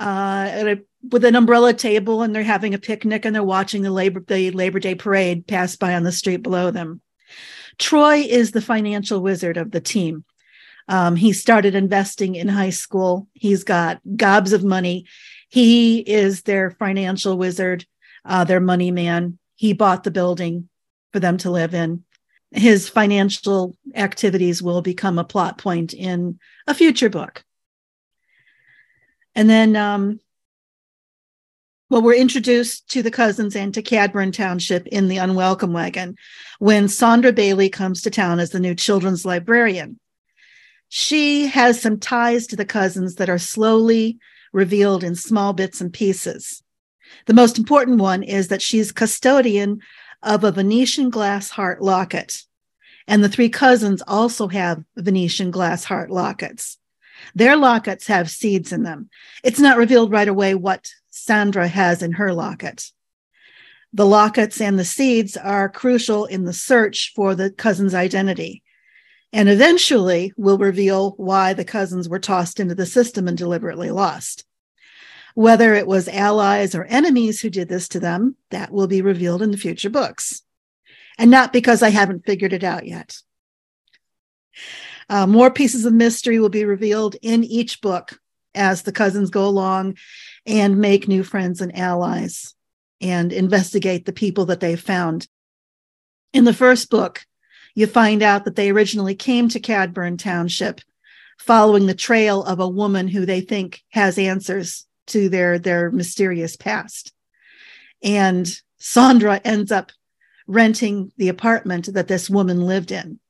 uh, 0.00 0.50
a, 0.52 0.80
with 1.10 1.24
an 1.24 1.36
umbrella 1.36 1.72
table 1.74 2.22
and 2.22 2.34
they're 2.34 2.42
having 2.42 2.74
a 2.74 2.78
picnic 2.78 3.24
and 3.24 3.34
they're 3.34 3.42
watching 3.42 3.82
the 3.82 3.90
Labor 3.90 4.20
the 4.26 4.50
Labor 4.50 4.80
Day 4.80 4.94
parade 4.94 5.46
pass 5.46 5.76
by 5.76 5.94
on 5.94 6.02
the 6.02 6.12
street 6.12 6.42
below 6.42 6.70
them. 6.70 7.00
Troy 7.78 8.16
is 8.16 8.50
the 8.50 8.60
financial 8.60 9.20
wizard 9.20 9.56
of 9.56 9.70
the 9.70 9.80
team. 9.80 10.24
Um, 10.88 11.14
he 11.14 11.32
started 11.32 11.74
investing 11.74 12.34
in 12.34 12.48
high 12.48 12.70
school. 12.70 13.28
He's 13.32 13.62
got 13.62 14.00
gobs 14.16 14.52
of 14.52 14.64
money. 14.64 15.06
He 15.50 15.98
is 15.98 16.42
their 16.42 16.70
financial 16.70 17.36
wizard, 17.36 17.84
uh, 18.24 18.44
their 18.44 18.60
money 18.60 18.92
man. 18.92 19.38
He 19.56 19.72
bought 19.72 20.04
the 20.04 20.12
building 20.12 20.68
for 21.12 21.18
them 21.18 21.36
to 21.38 21.50
live 21.50 21.74
in. 21.74 22.04
His 22.52 22.88
financial 22.88 23.76
activities 23.94 24.62
will 24.62 24.80
become 24.80 25.18
a 25.18 25.24
plot 25.24 25.58
point 25.58 25.92
in 25.92 26.38
a 26.68 26.74
future 26.74 27.10
book. 27.10 27.44
And 29.34 29.50
then, 29.50 29.74
um, 29.74 30.20
well, 31.88 32.02
we're 32.02 32.14
introduced 32.14 32.88
to 32.90 33.02
the 33.02 33.10
cousins 33.10 33.56
and 33.56 33.74
to 33.74 33.82
Cadburn 33.82 34.32
Township 34.32 34.86
in 34.86 35.08
the 35.08 35.16
Unwelcome 35.16 35.72
Wagon 35.72 36.16
when 36.60 36.86
Sandra 36.86 37.32
Bailey 37.32 37.68
comes 37.68 38.02
to 38.02 38.10
town 38.10 38.38
as 38.38 38.50
the 38.50 38.60
new 38.60 38.76
children's 38.76 39.24
librarian. 39.24 39.98
She 40.88 41.46
has 41.48 41.80
some 41.80 41.98
ties 41.98 42.46
to 42.48 42.56
the 42.56 42.64
cousins 42.64 43.16
that 43.16 43.28
are 43.28 43.38
slowly 43.38 44.18
revealed 44.52 45.04
in 45.04 45.14
small 45.14 45.52
bits 45.52 45.80
and 45.80 45.92
pieces. 45.92 46.62
The 47.26 47.34
most 47.34 47.58
important 47.58 47.98
one 47.98 48.22
is 48.22 48.48
that 48.48 48.62
she's 48.62 48.92
custodian 48.92 49.80
of 50.22 50.44
a 50.44 50.52
Venetian 50.52 51.10
glass 51.10 51.50
heart 51.50 51.82
locket. 51.82 52.42
And 53.06 53.24
the 53.24 53.28
three 53.28 53.48
cousins 53.48 54.02
also 54.06 54.48
have 54.48 54.84
Venetian 54.96 55.50
glass 55.50 55.84
heart 55.84 56.10
lockets. 56.10 56.78
Their 57.34 57.56
lockets 57.56 58.06
have 58.06 58.30
seeds 58.30 58.72
in 58.72 58.82
them. 58.82 59.10
It's 59.42 59.60
not 59.60 59.76
revealed 59.76 60.12
right 60.12 60.28
away 60.28 60.54
what 60.54 60.90
Sandra 61.10 61.68
has 61.68 62.02
in 62.02 62.12
her 62.12 62.32
locket. 62.32 62.90
The 63.92 64.06
lockets 64.06 64.60
and 64.60 64.78
the 64.78 64.84
seeds 64.84 65.36
are 65.36 65.68
crucial 65.68 66.24
in 66.24 66.44
the 66.44 66.52
search 66.52 67.12
for 67.14 67.34
the 67.34 67.50
cousin's 67.50 67.94
identity 67.94 68.62
and 69.32 69.48
eventually 69.48 70.32
will 70.36 70.58
reveal 70.58 71.12
why 71.12 71.52
the 71.52 71.64
cousins 71.64 72.08
were 72.08 72.18
tossed 72.18 72.58
into 72.58 72.74
the 72.74 72.86
system 72.86 73.28
and 73.28 73.38
deliberately 73.38 73.90
lost. 73.90 74.44
Whether 75.34 75.74
it 75.74 75.86
was 75.86 76.08
allies 76.08 76.74
or 76.74 76.84
enemies 76.84 77.40
who 77.40 77.50
did 77.50 77.68
this 77.68 77.88
to 77.88 78.00
them, 78.00 78.36
that 78.50 78.72
will 78.72 78.88
be 78.88 79.02
revealed 79.02 79.42
in 79.42 79.52
the 79.52 79.56
future 79.56 79.90
books. 79.90 80.42
And 81.18 81.30
not 81.30 81.52
because 81.52 81.82
I 81.82 81.90
haven't 81.90 82.26
figured 82.26 82.52
it 82.52 82.64
out 82.64 82.86
yet. 82.86 83.18
Uh, 85.08 85.26
more 85.26 85.50
pieces 85.50 85.84
of 85.84 85.92
mystery 85.92 86.38
will 86.40 86.48
be 86.48 86.64
revealed 86.64 87.16
in 87.22 87.44
each 87.44 87.80
book 87.80 88.18
as 88.54 88.82
the 88.82 88.92
cousins 88.92 89.30
go 89.30 89.46
along 89.46 89.96
and 90.46 90.78
make 90.78 91.06
new 91.06 91.22
friends 91.22 91.60
and 91.60 91.76
allies 91.76 92.54
and 93.00 93.32
investigate 93.32 94.04
the 94.04 94.12
people 94.12 94.46
that 94.46 94.60
they've 94.60 94.80
found. 94.80 95.28
In 96.32 96.44
the 96.44 96.52
first 96.52 96.90
book, 96.90 97.24
you 97.74 97.86
find 97.86 98.22
out 98.22 98.44
that 98.44 98.56
they 98.56 98.70
originally 98.70 99.14
came 99.14 99.48
to 99.48 99.60
Cadburn 99.60 100.18
Township 100.18 100.80
following 101.38 101.86
the 101.86 101.94
trail 101.94 102.42
of 102.44 102.60
a 102.60 102.68
woman 102.68 103.08
who 103.08 103.24
they 103.24 103.40
think 103.40 103.82
has 103.90 104.18
answers 104.18 104.86
to 105.06 105.28
their 105.28 105.58
their 105.58 105.90
mysterious 105.90 106.56
past. 106.56 107.12
And 108.02 108.48
Sandra 108.78 109.40
ends 109.44 109.72
up 109.72 109.92
renting 110.46 111.12
the 111.16 111.28
apartment 111.28 111.92
that 111.94 112.08
this 112.08 112.28
woman 112.28 112.66
lived 112.66 112.90
in. 112.90 113.20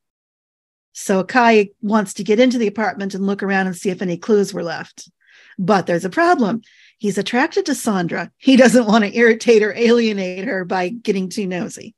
So 0.93 1.23
Kai 1.23 1.71
wants 1.83 2.15
to 2.15 2.25
get 2.25 2.41
into 2.41 2.59
the 2.59 2.67
apartment 2.67 3.15
and 3.15 3.27
look 3.27 3.43
around 3.43 3.67
and 3.67 3.77
see 3.77 3.91
if 3.91 4.03
any 4.03 4.17
clues 4.17 4.53
were 4.53 4.63
left. 4.63 5.11
But 5.59 5.87
there's 5.87 6.05
a 6.05 6.11
problem. 6.11 6.63
He's 6.99 7.19
attracted 7.19 7.67
to 7.67 7.75
Sandra. 7.75 8.31
He 8.39 8.57
doesn't 8.57 8.87
want 8.87 9.05
to 9.05 9.17
irritate 9.17 9.63
or 9.63 9.73
alienate 9.73 10.45
her 10.45 10.65
by 10.65 10.89
getting 10.89 11.29
too 11.29 11.47
nosy. 11.47 11.95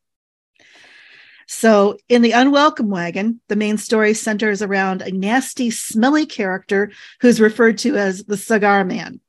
So, 1.54 1.98
in 2.08 2.22
the 2.22 2.32
Unwelcome 2.32 2.88
Wagon, 2.88 3.42
the 3.48 3.56
main 3.56 3.76
story 3.76 4.14
centers 4.14 4.62
around 4.62 5.02
a 5.02 5.12
nasty, 5.12 5.70
smelly 5.70 6.24
character 6.24 6.90
who's 7.20 7.42
referred 7.42 7.76
to 7.78 7.94
as 7.98 8.24
the 8.24 8.38
Cigar 8.38 8.84
Man. 8.84 9.20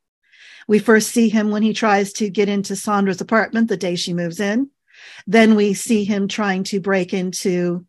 We 0.65 0.79
first 0.79 1.09
see 1.09 1.27
him 1.27 1.51
when 1.51 1.63
he 1.63 1.73
tries 1.73 2.13
to 2.13 2.29
get 2.29 2.47
into 2.47 2.77
Sandra's 2.77 3.19
apartment 3.19 3.67
the 3.67 3.75
day 3.75 3.95
she 3.95 4.13
moves 4.13 4.39
in. 4.39 4.69
Then 5.27 5.55
we 5.55 5.73
see 5.73 6.05
him 6.05 6.29
trying 6.29 6.63
to 6.63 6.79
break 6.79 7.13
into 7.13 7.85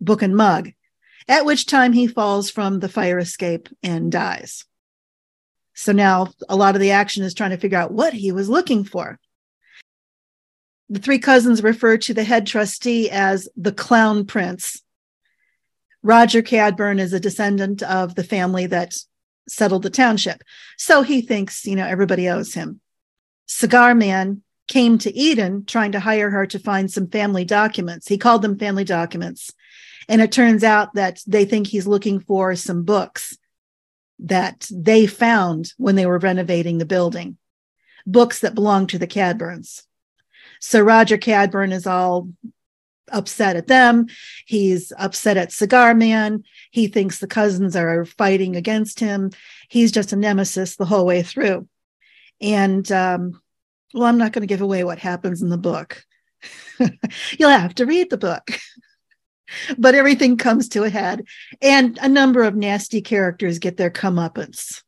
Book 0.00 0.22
and 0.22 0.36
Mug, 0.36 0.72
at 1.28 1.44
which 1.46 1.64
time 1.64 1.92
he 1.92 2.08
falls 2.08 2.50
from 2.50 2.80
the 2.80 2.88
fire 2.88 3.20
escape 3.20 3.68
and 3.84 4.10
dies. 4.10 4.64
So 5.74 5.92
now 5.92 6.32
a 6.48 6.56
lot 6.56 6.74
of 6.74 6.80
the 6.80 6.90
action 6.90 7.22
is 7.22 7.34
trying 7.34 7.50
to 7.50 7.56
figure 7.56 7.78
out 7.78 7.92
what 7.92 8.14
he 8.14 8.32
was 8.32 8.48
looking 8.48 8.82
for. 8.82 9.20
The 10.90 10.98
three 10.98 11.20
cousins 11.20 11.62
refer 11.62 11.96
to 11.98 12.12
the 12.12 12.24
head 12.24 12.48
trustee 12.48 13.08
as 13.10 13.48
the 13.56 13.70
Clown 13.70 14.26
Prince. 14.26 14.82
Roger 16.02 16.42
Cadburn 16.42 16.98
is 16.98 17.12
a 17.12 17.20
descendant 17.20 17.80
of 17.84 18.16
the 18.16 18.24
family 18.24 18.66
that 18.66 18.96
settled 19.48 19.84
the 19.84 19.90
township. 19.90 20.42
So 20.76 21.02
he 21.02 21.20
thinks, 21.20 21.64
you 21.64 21.76
know, 21.76 21.86
everybody 21.86 22.28
owes 22.28 22.54
him. 22.54 22.80
Cigar 23.46 23.94
Man 23.94 24.42
came 24.66 24.98
to 24.98 25.16
Eden 25.16 25.64
trying 25.64 25.92
to 25.92 26.00
hire 26.00 26.30
her 26.30 26.44
to 26.46 26.58
find 26.58 26.90
some 26.90 27.06
family 27.06 27.44
documents. 27.44 28.08
He 28.08 28.18
called 28.18 28.42
them 28.42 28.58
family 28.58 28.84
documents. 28.84 29.52
And 30.08 30.20
it 30.20 30.32
turns 30.32 30.64
out 30.64 30.94
that 30.94 31.22
they 31.24 31.44
think 31.44 31.68
he's 31.68 31.86
looking 31.86 32.18
for 32.18 32.56
some 32.56 32.82
books 32.82 33.38
that 34.18 34.68
they 34.72 35.06
found 35.06 35.72
when 35.76 35.94
they 35.94 36.06
were 36.06 36.18
renovating 36.18 36.78
the 36.78 36.84
building, 36.84 37.36
books 38.06 38.40
that 38.40 38.56
belong 38.56 38.88
to 38.88 38.98
the 38.98 39.06
Cadburns. 39.06 39.84
So 40.60 40.80
Roger 40.80 41.18
Cadburn 41.18 41.72
is 41.72 41.86
all 41.86 42.28
upset 43.10 43.56
at 43.56 43.66
them. 43.66 44.06
He's 44.46 44.92
upset 44.98 45.36
at 45.36 45.52
Cigar 45.52 45.94
Man. 45.94 46.44
He 46.70 46.86
thinks 46.86 47.18
the 47.18 47.26
cousins 47.26 47.74
are 47.76 48.04
fighting 48.04 48.56
against 48.56 49.00
him. 49.00 49.30
He's 49.68 49.92
just 49.92 50.12
a 50.12 50.16
nemesis 50.16 50.76
the 50.76 50.84
whole 50.84 51.06
way 51.06 51.22
through. 51.22 51.68
And 52.40 52.90
um, 52.92 53.40
well, 53.92 54.04
I'm 54.04 54.18
not 54.18 54.32
going 54.32 54.42
to 54.42 54.46
give 54.46 54.62
away 54.62 54.84
what 54.84 54.98
happens 54.98 55.42
in 55.42 55.48
the 55.48 55.58
book. 55.58 56.04
You'll 57.38 57.50
have 57.50 57.74
to 57.76 57.86
read 57.86 58.10
the 58.10 58.18
book. 58.18 58.50
but 59.78 59.94
everything 59.94 60.36
comes 60.36 60.68
to 60.70 60.84
a 60.84 60.90
head, 60.90 61.24
and 61.60 61.98
a 62.00 62.08
number 62.08 62.42
of 62.42 62.54
nasty 62.54 63.00
characters 63.00 63.58
get 63.58 63.76
their 63.76 63.90
comeuppance. 63.90 64.82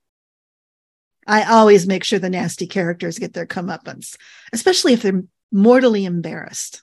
I 1.26 1.44
always 1.44 1.86
make 1.86 2.04
sure 2.04 2.18
the 2.18 2.30
nasty 2.30 2.66
characters 2.66 3.18
get 3.18 3.32
their 3.32 3.46
comeuppance, 3.46 4.16
especially 4.52 4.92
if 4.92 5.02
they're 5.02 5.22
mortally 5.52 6.04
embarrassed. 6.04 6.82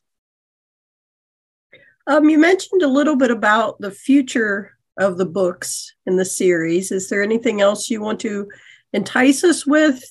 Um, 2.07 2.29
you 2.29 2.37
mentioned 2.37 2.81
a 2.81 2.87
little 2.87 3.15
bit 3.15 3.31
about 3.31 3.79
the 3.81 3.91
future 3.91 4.77
of 4.97 5.17
the 5.17 5.25
books 5.25 5.93
in 6.05 6.15
the 6.15 6.25
series. 6.25 6.91
Is 6.91 7.09
there 7.09 7.23
anything 7.23 7.61
else 7.61 7.89
you 7.89 8.01
want 8.01 8.19
to 8.21 8.49
entice 8.93 9.43
us 9.43 9.65
with? 9.65 10.03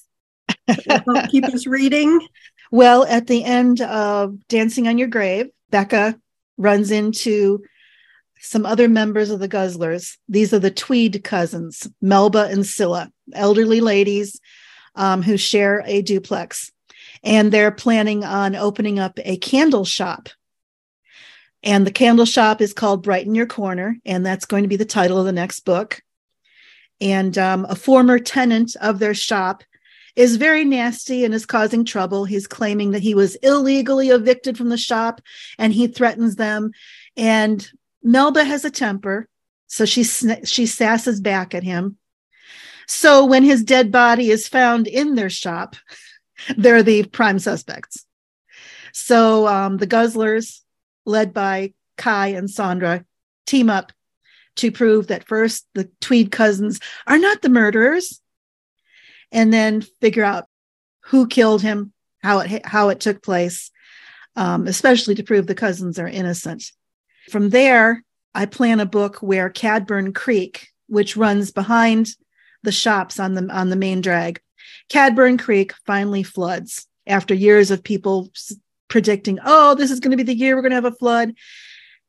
keep 1.31 1.45
us 1.45 1.67
reading. 1.67 2.27
Well, 2.71 3.05
at 3.05 3.27
the 3.27 3.45
end 3.45 3.81
of 3.81 4.47
Dancing 4.49 4.89
on 4.89 4.99
Your 4.99 5.09
Grave, 5.09 5.49
Becca 5.71 6.19
runs 6.57 6.91
into 6.91 7.65
some 8.41 8.65
other 8.65 8.89
members 8.89 9.31
of 9.31 9.41
the 9.41 9.49
Guzzlers. 9.49 10.17
These 10.29 10.53
are 10.53 10.59
the 10.59 10.71
Tweed 10.71 11.25
cousins, 11.25 11.89
Melba 12.01 12.49
and 12.51 12.65
Scylla, 12.65 13.11
elderly 13.33 13.81
ladies 13.81 14.41
um, 14.95 15.23
who 15.23 15.37
share 15.37 15.83
a 15.87 16.03
duplex. 16.03 16.71
And 17.23 17.53
they're 17.53 17.71
planning 17.71 18.25
on 18.25 18.55
opening 18.55 18.99
up 18.99 19.19
a 19.25 19.37
candle 19.39 19.85
shop 19.85 20.29
and 21.63 21.87
the 21.87 21.93
candle 21.93 22.25
shop 22.25 22.61
is 22.61 22.73
called 22.73 23.03
Brighten 23.03 23.35
Your 23.35 23.47
Corner, 23.47 23.99
and 24.05 24.25
that's 24.25 24.45
going 24.45 24.63
to 24.63 24.69
be 24.69 24.77
the 24.77 24.85
title 24.85 25.19
of 25.19 25.27
the 25.27 25.33
next 25.33 25.61
book. 25.61 26.03
And 27.01 27.37
um, 27.37 27.67
a 27.69 27.75
former 27.75 28.19
tenant 28.19 28.77
of 28.81 28.99
their 28.99 29.15
shop 29.15 29.63
is 30.17 30.37
very 30.37 30.65
nasty 30.65 31.25
and 31.25 31.33
is 31.33 31.47
causing 31.47 31.85
trouble. 31.85 32.25
He's 32.25 32.47
claiming 32.47 32.93
that 32.93 33.03
he 33.03 33.15
was 33.15 33.37
illegally 33.37 34.09
evicted 34.09 34.57
from 34.57 34.69
the 34.69 34.77
shop 34.77 35.21
and 35.59 35.73
he 35.73 35.87
threatens 35.87 36.37
them. 36.37 36.73
And 37.17 37.69
Melba 38.03 38.45
has 38.45 38.65
a 38.65 38.71
temper, 38.71 39.29
so 39.67 39.85
she 39.85 40.05
she 40.05 40.67
sasses 40.67 41.21
back 41.21 41.55
at 41.55 41.63
him. 41.65 41.99
So 42.87 43.25
when 43.25 43.43
his 43.43 43.63
dead 43.63 43.93
body 43.93 44.31
is 44.31 44.49
found 44.49 44.87
in 44.87 45.15
their 45.15 45.31
shop, 45.31 45.77
they're 46.57 46.83
the 46.83 47.05
prime 47.05 47.39
suspects. 47.39 48.05
So 48.93 49.47
um, 49.47 49.77
the 49.77 49.87
Guzzlers, 49.87 50.61
led 51.05 51.33
by 51.33 51.75
Kai 51.97 52.29
and 52.29 52.51
Sandra, 52.51 53.05
team 53.47 53.71
up 53.71 53.93
to 54.57 54.73
prove 54.73 55.07
that 55.07 55.27
first 55.27 55.67
the 55.75 55.89
Tweed 56.01 56.33
cousins 56.33 56.81
are 57.07 57.19
not 57.19 57.43
the 57.43 57.49
murderers, 57.49 58.21
and 59.31 59.53
then 59.53 59.83
figure 60.01 60.25
out 60.25 60.47
who 61.05 61.27
killed 61.27 61.63
him, 61.63 61.93
how 62.23 62.41
it 62.41 62.67
how 62.67 62.89
it 62.89 63.01
took 63.01 63.23
place, 63.23 63.71
um, 64.37 64.67
especially 64.67 65.15
to 65.15 65.23
prove 65.23 65.47
the 65.47 65.55
cousins 65.55 65.99
are 65.99 66.09
innocent. 66.09 66.73
From 67.31 67.51
there, 67.51 68.03
I 68.35 68.47
plan 68.47 68.81
a 68.81 68.87
book 68.87 69.17
where 69.17 69.51
Cadburn 69.51 70.15
Creek, 70.15 70.69
which 70.89 71.17
runs 71.17 71.51
behind 71.51 72.11
the 72.63 72.73
shops 72.73 73.21
on 73.21 73.35
the 73.35 73.49
on 73.51 73.71
the 73.71 73.77
main 73.77 74.01
drag, 74.01 74.41
Cadburn 74.89 75.39
Creek 75.39 75.73
finally 75.87 76.23
floods 76.23 76.87
after 77.07 77.35
years 77.35 77.71
of 77.71 77.85
people 77.85 78.31
predicting, 78.89 79.39
"Oh, 79.45 79.75
this 79.75 79.91
is 79.91 80.01
going 80.01 80.13
to 80.13 80.17
be 80.17 80.23
the 80.23 80.35
year 80.35 80.55
we're 80.55 80.63
going 80.63 80.71
to 80.71 80.77
have 80.77 80.85
a 80.85 80.93
flood." 80.93 81.35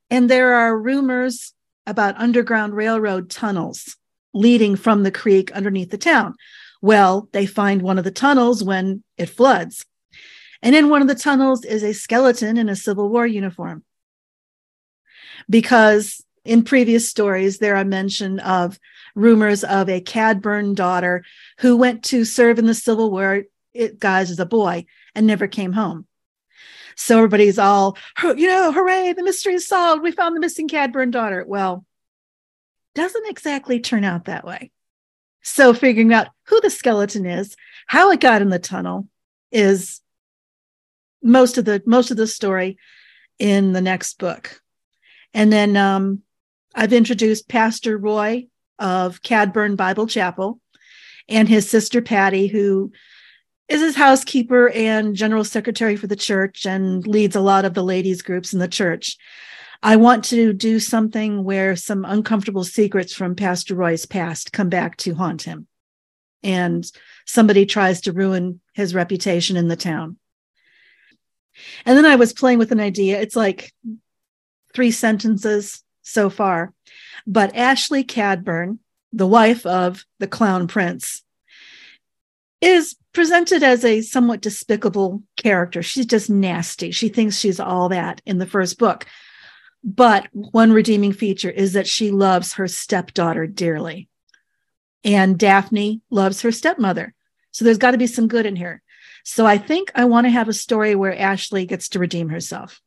And 0.09 0.29
there 0.29 0.55
are 0.55 0.79
rumors 0.79 1.53
about 1.86 2.17
underground 2.17 2.75
railroad 2.75 3.29
tunnels 3.29 3.98
leading 4.33 4.75
from 4.75 5.03
the 5.03 5.12
creek 5.12 5.51
underneath 5.51 5.89
the 5.89 5.98
town. 5.98 6.36
Well, 6.81 7.27
they 7.31 7.45
find 7.45 7.81
one 7.81 7.98
of 7.98 8.03
the 8.03 8.12
tunnels 8.12 8.63
when 8.63 9.03
it 9.17 9.29
floods. 9.29 9.86
And 10.62 10.75
in 10.75 10.89
one 10.89 11.01
of 11.01 11.07
the 11.07 11.15
tunnels 11.15 11.65
is 11.65 11.83
a 11.83 11.93
skeleton 11.93 12.57
in 12.57 12.69
a 12.69 12.75
Civil 12.75 13.09
War 13.09 13.25
uniform. 13.25 13.83
Because 15.50 16.24
in 16.45 16.63
previous 16.63 17.09
stories, 17.09 17.57
there 17.57 17.75
are 17.75 17.86
mention 17.86 18.39
of 18.39 18.79
rumors 19.16 19.63
of 19.63 19.89
a 19.89 20.01
Cadburn 20.01 20.75
daughter 20.75 21.24
who 21.60 21.78
went 21.78 22.04
to 22.06 22.25
serve 22.25 22.60
in 22.60 22.66
the 22.66 22.74
Civil 22.74 23.12
War, 23.12 23.44
it, 23.74 24.00
guys, 24.00 24.32
as 24.32 24.39
a 24.39 24.46
boy 24.46 24.86
and 25.16 25.25
never 25.28 25.48
came 25.48 25.74
home. 25.74 26.06
So 26.96 27.18
everybody's 27.18 27.58
all, 27.58 27.98
you 28.22 28.48
know, 28.48 28.72
hooray, 28.74 29.13
the 29.13 29.24
mystery 29.24 29.54
is 29.54 29.68
solved. 29.68 30.04
We 30.04 30.12
found 30.12 30.36
the 30.36 30.42
missing 30.42 30.68
Cadburn 30.68 31.12
daughter. 31.12 31.46
Well, 31.48 31.86
doesn't 32.94 33.30
exactly 33.30 33.80
turn 33.80 34.04
out 34.04 34.25
that 34.25 34.46
way. 34.46 34.72
So 35.42 35.74
figuring 35.74 36.13
out 36.13 36.28
who 36.48 36.60
the 36.60 36.70
skeleton 36.70 37.25
is, 37.25 37.56
how 37.88 38.12
it 38.12 38.20
got 38.20 38.42
in 38.42 38.50
the 38.50 38.60
tunnel 38.60 39.08
is 39.51 40.01
most 41.24 41.58
of 41.58 41.63
the 41.63 41.82
most 41.86 42.12
of 42.12 42.18
the 42.18 42.28
story 42.28 42.78
in 43.39 43.72
the 43.72 43.82
next 43.82 44.20
book. 44.20 44.62
And 45.34 45.54
then 45.54 45.78
um, 45.78 46.24
I've 46.75 46.92
introduced 46.92 47.48
Pastor 47.48 47.98
Roy 47.98 48.48
of 48.79 49.21
Cadburn 49.21 49.75
Bible 49.75 50.07
Chapel 50.07 50.59
and 51.27 51.48
his 51.48 51.69
sister 51.69 52.01
Patty, 52.01 52.48
who 52.48 52.91
is 53.67 53.81
his 53.81 53.95
housekeeper 53.95 54.69
and 54.69 55.15
general 55.15 55.43
secretary 55.43 55.95
for 55.95 56.07
the 56.07 56.15
church 56.15 56.65
and 56.65 57.05
leads 57.05 57.36
a 57.36 57.41
lot 57.41 57.65
of 57.65 57.75
the 57.75 57.83
ladies 57.83 58.21
groups 58.21 58.51
in 58.51 58.59
the 58.59 58.67
church. 58.67 59.17
I 59.81 59.95
want 59.95 60.25
to 60.25 60.51
do 60.51 60.79
something 60.79 61.43
where 61.43 61.75
some 61.75 62.03
uncomfortable 62.03 62.63
secrets 62.63 63.13
from 63.13 63.36
Pastor 63.36 63.75
Roy's 63.75 64.05
past 64.05 64.51
come 64.51 64.69
back 64.69 64.98
to 64.98 65.13
haunt 65.13 65.43
him. 65.43 65.67
And 66.41 66.86
somebody 67.25 67.65
tries 67.65 68.01
to 68.01 68.12
ruin 68.12 68.59
his 68.74 68.95
reputation 68.95 69.55
in 69.55 69.67
the 69.67 69.75
town. 69.75 70.17
And 71.86 71.98
then 71.98 72.05
I 72.05 72.15
was 72.15 72.33
playing 72.33 72.59
with 72.59 72.71
an 72.71 72.79
idea. 72.79 73.21
It's 73.21 73.36
like 73.36 73.71
three 74.74 74.91
sentences 74.91 75.83
so 76.10 76.30
far. 76.30 76.74
But 77.25 77.56
Ashley 77.56 78.04
Cadburn, 78.04 78.80
the 79.13 79.28
wife 79.28 79.66
of 79.66 80.06
the 80.20 80.28
clown 80.28 80.68
prince, 80.68 81.24
is 82.62 82.96
presented 83.13 83.63
as 83.63 83.84
a 83.86 84.01
somewhat 84.01 84.42
despicable 84.42 85.24
character. 85.38 85.81
She's 85.81 86.05
just 86.05 86.29
nasty. 86.29 86.92
She 86.92 87.10
thinks 87.10 87.38
she's 87.38 87.60
all 87.60 87.90
that 87.90 88.22
in 88.25 88.38
the 88.38 88.46
first 88.46 88.77
book. 88.77 89.05
But 89.83 90.27
one 90.31 90.74
redeeming 90.74 91.14
feature 91.14 91.50
is 91.50 91.74
that 91.74 91.88
she 91.88 92.12
loves 92.12 92.53
her 92.53 92.68
stepdaughter 92.68 93.48
dearly. 93.48 94.10
And 95.03 95.40
Daphne 95.40 96.01
loves 96.10 96.42
her 96.42 96.51
stepmother. 96.51 97.14
So 97.51 97.64
there's 97.66 97.77
got 97.77 97.92
to 97.92 97.98
be 97.98 98.07
some 98.07 98.27
good 98.27 98.46
in 98.46 98.55
here. 98.55 98.81
So 99.24 99.46
I 99.46 99.57
think 99.57 99.92
I 99.96 100.05
want 100.05 100.25
to 100.25 100.31
have 100.31 100.50
a 100.50 100.53
story 100.53 100.96
where 100.96 101.18
Ashley 101.18 101.66
gets 101.66 101.90
to 101.90 102.00
redeem 102.00 102.29
herself. 102.29 102.81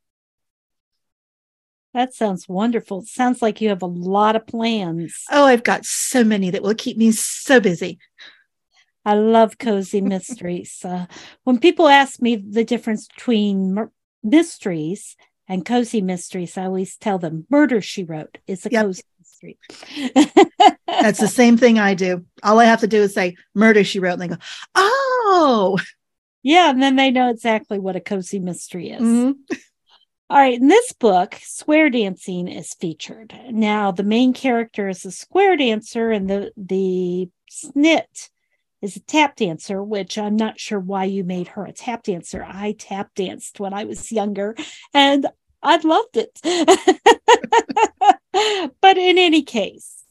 That 1.95 2.15
sounds 2.15 2.49
wonderful. 2.49 3.03
sounds 3.03 3.43
like 3.43 3.61
you 3.61 3.69
have 3.69 3.83
a 3.83 3.87
lot 3.87 4.37
of 4.37 4.47
plans. 4.47 5.25
Oh, 5.31 5.45
I've 5.45 5.63
got 5.63 5.85
so 5.85 6.25
many 6.25 6.51
that 6.51 6.63
will 6.63 6.75
keep 6.75 6.97
me 6.97 7.13
so 7.13 7.61
busy. 7.61 7.99
I 9.05 9.15
love 9.15 9.59
cozy 9.59 10.01
mysteries. 10.01 10.79
Uh, 10.85 11.07
when 11.45 11.59
people 11.59 11.89
ask 11.89 12.21
me 12.23 12.37
the 12.37 12.65
difference 12.65 13.09
between 13.09 13.89
mysteries 14.23 15.17
and 15.49 15.67
cozy 15.67 16.01
mysteries, 16.01 16.57
I 16.57 16.65
always 16.65 16.97
tell 16.97 17.19
them 17.19 17.47
Murder 17.51 17.81
She 17.83 18.05
Wrote 18.05 18.39
is 18.47 18.65
a 18.65 18.71
yep. 18.71 18.87
cozy 18.87 19.03
mystery. 19.19 19.59
That's 20.87 21.21
the 21.21 21.29
same 21.29 21.59
thing 21.59 21.79
I 21.79 21.95
do. 21.95 22.25
All 22.43 22.59
I 22.59 22.65
have 22.65 22.81
to 22.81 22.87
do 22.87 23.03
is 23.03 23.13
say 23.13 23.37
Murder 23.55 23.85
She 23.85 23.99
Wrote, 23.99 24.15
and 24.15 24.23
they 24.23 24.29
go, 24.29 24.39
Oh, 24.75 25.79
yeah. 26.43 26.71
And 26.71 26.83
then 26.83 26.97
they 26.97 27.11
know 27.11 27.29
exactly 27.29 27.79
what 27.79 27.97
a 27.97 28.01
cozy 28.01 28.39
mystery 28.39 28.91
is. 28.91 29.03
Mm-hmm. 29.03 29.57
All 30.33 30.39
right, 30.39 30.59
in 30.59 30.69
this 30.69 30.93
book, 30.93 31.39
square 31.43 31.91
dancing 31.91 32.49
is 32.49 32.73
featured. 32.73 33.39
Now, 33.51 33.93
the 33.93 34.03
main 34.03 34.33
character 34.33 34.89
is 34.89 35.05
a 35.05 35.11
square 35.11 35.59
dancer, 35.59 36.11
and 36.11 36.31
the 36.31 36.53
the 36.57 37.29
snit 37.51 38.31
is 38.81 38.97
a 38.97 39.01
tap 39.01 39.37
dancer, 39.37 39.85
which 39.85 40.17
I'm 40.17 40.37
not 40.37 40.59
sure 40.59 40.81
why 40.81 41.05
you 41.05 41.23
made 41.23 41.49
her 41.49 41.67
a 41.67 41.73
tap 41.75 42.05
dancer. 42.05 42.43
I 42.49 42.75
tap 42.79 43.11
danced 43.15 43.61
when 43.61 43.75
I 43.75 43.85
was 43.85 44.11
younger, 44.11 44.57
and 44.95 45.27
I 45.63 45.77
loved 45.77 46.17
it. 46.17 46.41
but 48.81 48.97
in 48.97 49.19
any 49.19 49.43
case, 49.43 50.03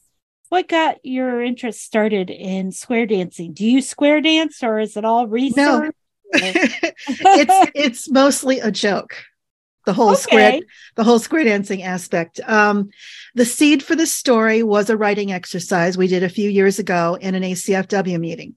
what 0.50 0.68
got 0.68 1.04
your 1.04 1.42
interest 1.42 1.82
started 1.82 2.30
in 2.30 2.70
square 2.70 3.06
dancing? 3.06 3.54
Do 3.54 3.66
you 3.66 3.82
square 3.82 4.20
dance, 4.20 4.62
or 4.62 4.78
is 4.78 4.96
it 4.96 5.04
all 5.04 5.26
research? 5.26 5.56
No. 5.56 5.90
it's 6.32 7.70
it's 7.74 8.08
mostly 8.08 8.60
a 8.60 8.70
joke 8.70 9.16
the 9.84 9.92
whole 9.92 10.10
okay. 10.10 10.20
square 10.20 10.60
the 10.96 11.04
whole 11.04 11.18
square 11.18 11.44
dancing 11.44 11.82
aspect. 11.82 12.40
Um, 12.46 12.90
the 13.34 13.44
seed 13.44 13.82
for 13.82 13.96
the 13.96 14.06
story 14.06 14.62
was 14.62 14.90
a 14.90 14.96
writing 14.96 15.32
exercise 15.32 15.96
we 15.96 16.06
did 16.06 16.22
a 16.22 16.28
few 16.28 16.48
years 16.48 16.78
ago 16.78 17.16
in 17.20 17.34
an 17.34 17.42
acfw 17.42 18.20
meeting. 18.20 18.54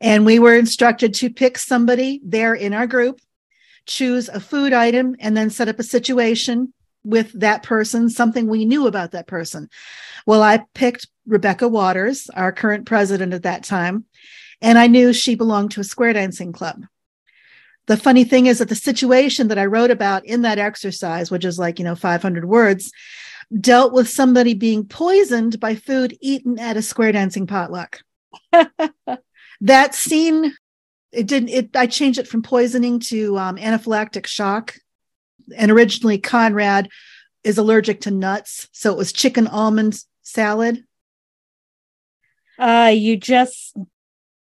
And 0.00 0.26
we 0.26 0.40
were 0.40 0.56
instructed 0.56 1.14
to 1.14 1.30
pick 1.30 1.58
somebody 1.58 2.20
there 2.24 2.54
in 2.54 2.74
our 2.74 2.86
group 2.86 3.20
choose 3.86 4.28
a 4.28 4.40
food 4.40 4.72
item 4.72 5.16
and 5.18 5.36
then 5.36 5.50
set 5.50 5.68
up 5.68 5.78
a 5.78 5.84
situation 5.84 6.72
with 7.04 7.32
that 7.32 7.62
person 7.62 8.08
something 8.08 8.46
we 8.46 8.64
knew 8.64 8.86
about 8.86 9.12
that 9.12 9.26
person. 9.26 9.68
Well 10.26 10.42
i 10.42 10.64
picked 10.74 11.08
rebecca 11.26 11.68
waters 11.68 12.30
our 12.34 12.52
current 12.52 12.86
president 12.86 13.32
at 13.32 13.42
that 13.42 13.64
time 13.64 14.04
and 14.60 14.78
i 14.78 14.86
knew 14.86 15.12
she 15.12 15.34
belonged 15.34 15.72
to 15.72 15.80
a 15.80 15.84
square 15.84 16.12
dancing 16.12 16.52
club 16.52 16.84
the 17.86 17.96
funny 17.96 18.24
thing 18.24 18.46
is 18.46 18.58
that 18.58 18.68
the 18.68 18.74
situation 18.74 19.48
that 19.48 19.58
I 19.58 19.66
wrote 19.66 19.90
about 19.90 20.24
in 20.24 20.42
that 20.42 20.58
exercise, 20.58 21.30
which 21.30 21.44
is 21.44 21.58
like, 21.58 21.78
you 21.78 21.84
know, 21.84 21.94
500 21.94 22.44
words, 22.44 22.92
dealt 23.60 23.92
with 23.92 24.08
somebody 24.08 24.54
being 24.54 24.84
poisoned 24.84 25.58
by 25.58 25.74
food 25.74 26.16
eaten 26.20 26.58
at 26.58 26.76
a 26.76 26.82
square 26.82 27.12
dancing 27.12 27.46
potluck. 27.46 28.00
that 29.60 29.94
scene, 29.94 30.54
it 31.10 31.26
didn't, 31.26 31.48
it, 31.48 31.76
I 31.76 31.86
changed 31.86 32.18
it 32.18 32.28
from 32.28 32.42
poisoning 32.42 33.00
to 33.00 33.36
um, 33.36 33.56
anaphylactic 33.56 34.26
shock. 34.26 34.74
And 35.56 35.70
originally, 35.70 36.18
Conrad 36.18 36.88
is 37.42 37.58
allergic 37.58 38.02
to 38.02 38.10
nuts. 38.10 38.68
So 38.72 38.92
it 38.92 38.96
was 38.98 39.12
chicken 39.12 39.48
almond 39.48 39.98
salad. 40.22 40.84
Uh, 42.58 42.92
you 42.94 43.16
just 43.16 43.76
m- 43.76 43.86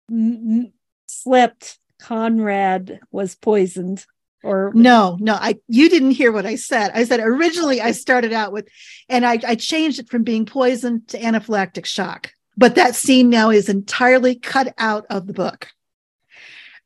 m- 0.10 0.74
slipped 1.08 1.80
Conrad 2.06 3.00
was 3.12 3.34
poisoned 3.34 4.06
or 4.44 4.72
no 4.76 5.18
no 5.20 5.34
i 5.34 5.56
you 5.68 5.90
didn't 5.90 6.12
hear 6.12 6.32
what 6.32 6.46
i 6.46 6.56
said. 6.56 6.92
I 6.94 7.04
said 7.04 7.20
originally 7.20 7.82
i 7.82 7.94
started 7.94 8.32
out 8.32 8.52
with 8.52 8.70
and 9.10 9.26
I, 9.26 9.40
I 9.44 9.56
changed 9.56 9.98
it 9.98 10.08
from 10.08 10.22
being 10.22 10.46
poisoned 10.46 11.08
to 11.10 11.20
anaphylactic 11.20 11.86
shock 11.86 12.32
but 12.56 12.76
that 12.76 12.94
scene 12.94 13.32
now 13.32 13.50
is 13.50 13.70
entirely 13.70 14.36
cut 14.36 14.74
out 14.78 15.08
of 15.10 15.26
the 15.26 15.34
book. 15.34 15.70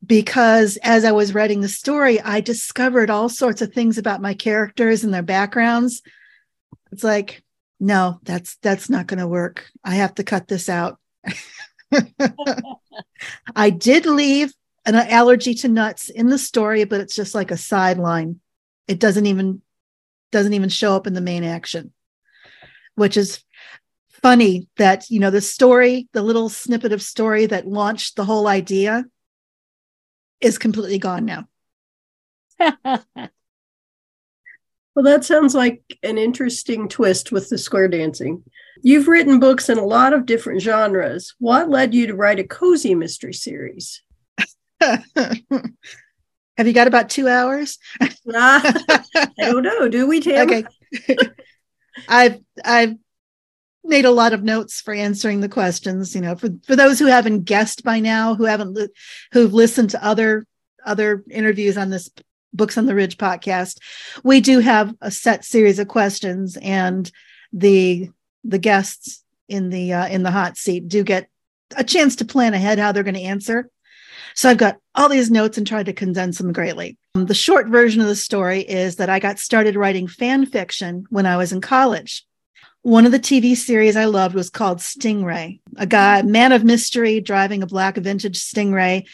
Because 0.04 0.78
as 0.82 1.04
i 1.04 1.12
was 1.12 1.34
writing 1.34 1.60
the 1.60 1.68
story 1.68 2.18
i 2.22 2.40
discovered 2.40 3.10
all 3.10 3.28
sorts 3.28 3.60
of 3.60 3.74
things 3.74 3.98
about 3.98 4.22
my 4.22 4.32
characters 4.32 5.04
and 5.04 5.12
their 5.12 5.22
backgrounds. 5.22 6.00
It's 6.92 7.04
like 7.04 7.42
no 7.78 8.20
that's 8.22 8.56
that's 8.62 8.88
not 8.88 9.06
going 9.06 9.20
to 9.20 9.28
work. 9.28 9.66
I 9.84 9.96
have 9.96 10.14
to 10.14 10.24
cut 10.24 10.48
this 10.48 10.70
out. 10.70 10.98
I 13.54 13.68
did 13.68 14.06
leave 14.06 14.54
an 14.94 15.08
allergy 15.08 15.54
to 15.54 15.68
nuts 15.68 16.08
in 16.08 16.28
the 16.28 16.38
story, 16.38 16.84
but 16.84 17.00
it's 17.00 17.14
just 17.14 17.34
like 17.34 17.50
a 17.50 17.56
sideline. 17.56 18.40
It 18.88 18.98
doesn't 18.98 19.26
even 19.26 19.62
doesn't 20.32 20.54
even 20.54 20.68
show 20.68 20.94
up 20.94 21.06
in 21.06 21.14
the 21.14 21.20
main 21.20 21.44
action. 21.44 21.92
which 22.94 23.16
is 23.16 23.42
funny 24.10 24.68
that 24.76 25.08
you 25.10 25.18
know 25.18 25.30
the 25.30 25.40
story 25.40 26.08
the 26.12 26.22
little 26.22 26.48
snippet 26.48 26.92
of 26.92 27.00
story 27.02 27.46
that 27.46 27.66
launched 27.66 28.16
the 28.16 28.24
whole 28.24 28.46
idea 28.46 29.04
is 30.40 30.58
completely 30.58 30.98
gone 30.98 31.24
now 31.24 31.48
well 32.84 33.06
that 34.96 35.24
sounds 35.24 35.54
like 35.54 35.82
an 36.02 36.18
interesting 36.18 36.88
twist 36.88 37.32
with 37.32 37.48
the 37.48 37.56
square 37.56 37.88
dancing 37.88 38.42
you've 38.82 39.08
written 39.08 39.40
books 39.40 39.70
in 39.70 39.78
a 39.78 39.84
lot 39.84 40.12
of 40.12 40.26
different 40.26 40.60
genres 40.60 41.34
what 41.38 41.70
led 41.70 41.94
you 41.94 42.06
to 42.06 42.14
write 42.14 42.38
a 42.38 42.44
cozy 42.44 42.94
mystery 42.94 43.32
series 43.32 44.02
have 46.56 46.66
you 46.66 46.72
got 46.72 46.86
about 46.86 47.10
two 47.10 47.28
hours? 47.28 47.78
I 48.00 49.24
don't 49.38 49.62
know. 49.62 49.88
Do 49.88 50.06
we 50.06 50.20
Tam? 50.20 50.48
okay. 50.48 50.64
I've 52.08 52.40
i've 52.64 52.94
made 53.84 54.04
a 54.04 54.10
lot 54.10 54.32
of 54.32 54.42
notes 54.42 54.80
for 54.80 54.94
answering 54.94 55.40
the 55.40 55.48
questions 55.48 56.14
you 56.14 56.20
know 56.20 56.36
for, 56.36 56.48
for 56.66 56.76
those 56.76 56.98
who 56.98 57.06
haven't 57.06 57.44
guessed 57.44 57.82
by 57.82 57.98
now 57.98 58.34
who 58.34 58.44
haven't 58.44 58.74
li- 58.74 58.88
who've 59.32 59.52
listened 59.52 59.90
to 59.90 60.04
other 60.04 60.46
other 60.84 61.24
interviews 61.30 61.76
on 61.76 61.90
this 61.90 62.10
books 62.52 62.76
on 62.78 62.86
the 62.86 62.94
ridge 62.94 63.16
podcast 63.16 63.78
we 64.22 64.40
do 64.40 64.60
have 64.60 64.94
a 65.00 65.10
set 65.10 65.44
series 65.44 65.78
of 65.78 65.88
questions 65.88 66.56
and 66.62 67.10
the 67.52 68.10
the 68.44 68.58
guests 68.58 69.24
in 69.48 69.70
the 69.70 69.92
uh, 69.92 70.06
in 70.08 70.22
the 70.22 70.30
hot 70.30 70.56
seat 70.56 70.88
do 70.88 71.02
get 71.02 71.28
a 71.76 71.84
chance 71.84 72.16
to 72.16 72.24
plan 72.24 72.54
ahead 72.54 72.78
how 72.78 72.92
they're 72.92 73.02
going 73.02 73.14
to 73.14 73.20
answer 73.20 73.68
so 74.34 74.48
i've 74.48 74.58
got 74.58 74.78
all 74.94 75.08
these 75.08 75.30
notes 75.30 75.58
and 75.58 75.66
tried 75.66 75.86
to 75.86 75.92
condense 75.92 76.38
them 76.38 76.52
greatly 76.52 76.96
um, 77.14 77.26
the 77.26 77.34
short 77.34 77.68
version 77.68 78.00
of 78.00 78.06
the 78.06 78.16
story 78.16 78.60
is 78.60 78.96
that 78.96 79.10
i 79.10 79.18
got 79.18 79.38
started 79.38 79.76
writing 79.76 80.06
fan 80.06 80.46
fiction 80.46 81.04
when 81.10 81.26
i 81.26 81.36
was 81.36 81.52
in 81.52 81.60
college 81.60 82.24
one 82.82 83.04
of 83.04 83.12
the 83.12 83.20
TV 83.20 83.54
series 83.54 83.94
I 83.94 84.06
loved 84.06 84.34
was 84.34 84.48
called 84.48 84.78
Stingray. 84.78 85.60
A 85.76 85.86
guy, 85.86 86.22
man 86.22 86.52
of 86.52 86.64
mystery, 86.64 87.20
driving 87.20 87.62
a 87.62 87.66
black 87.66 87.96
vintage 87.96 88.38
Stingray, 88.38 89.06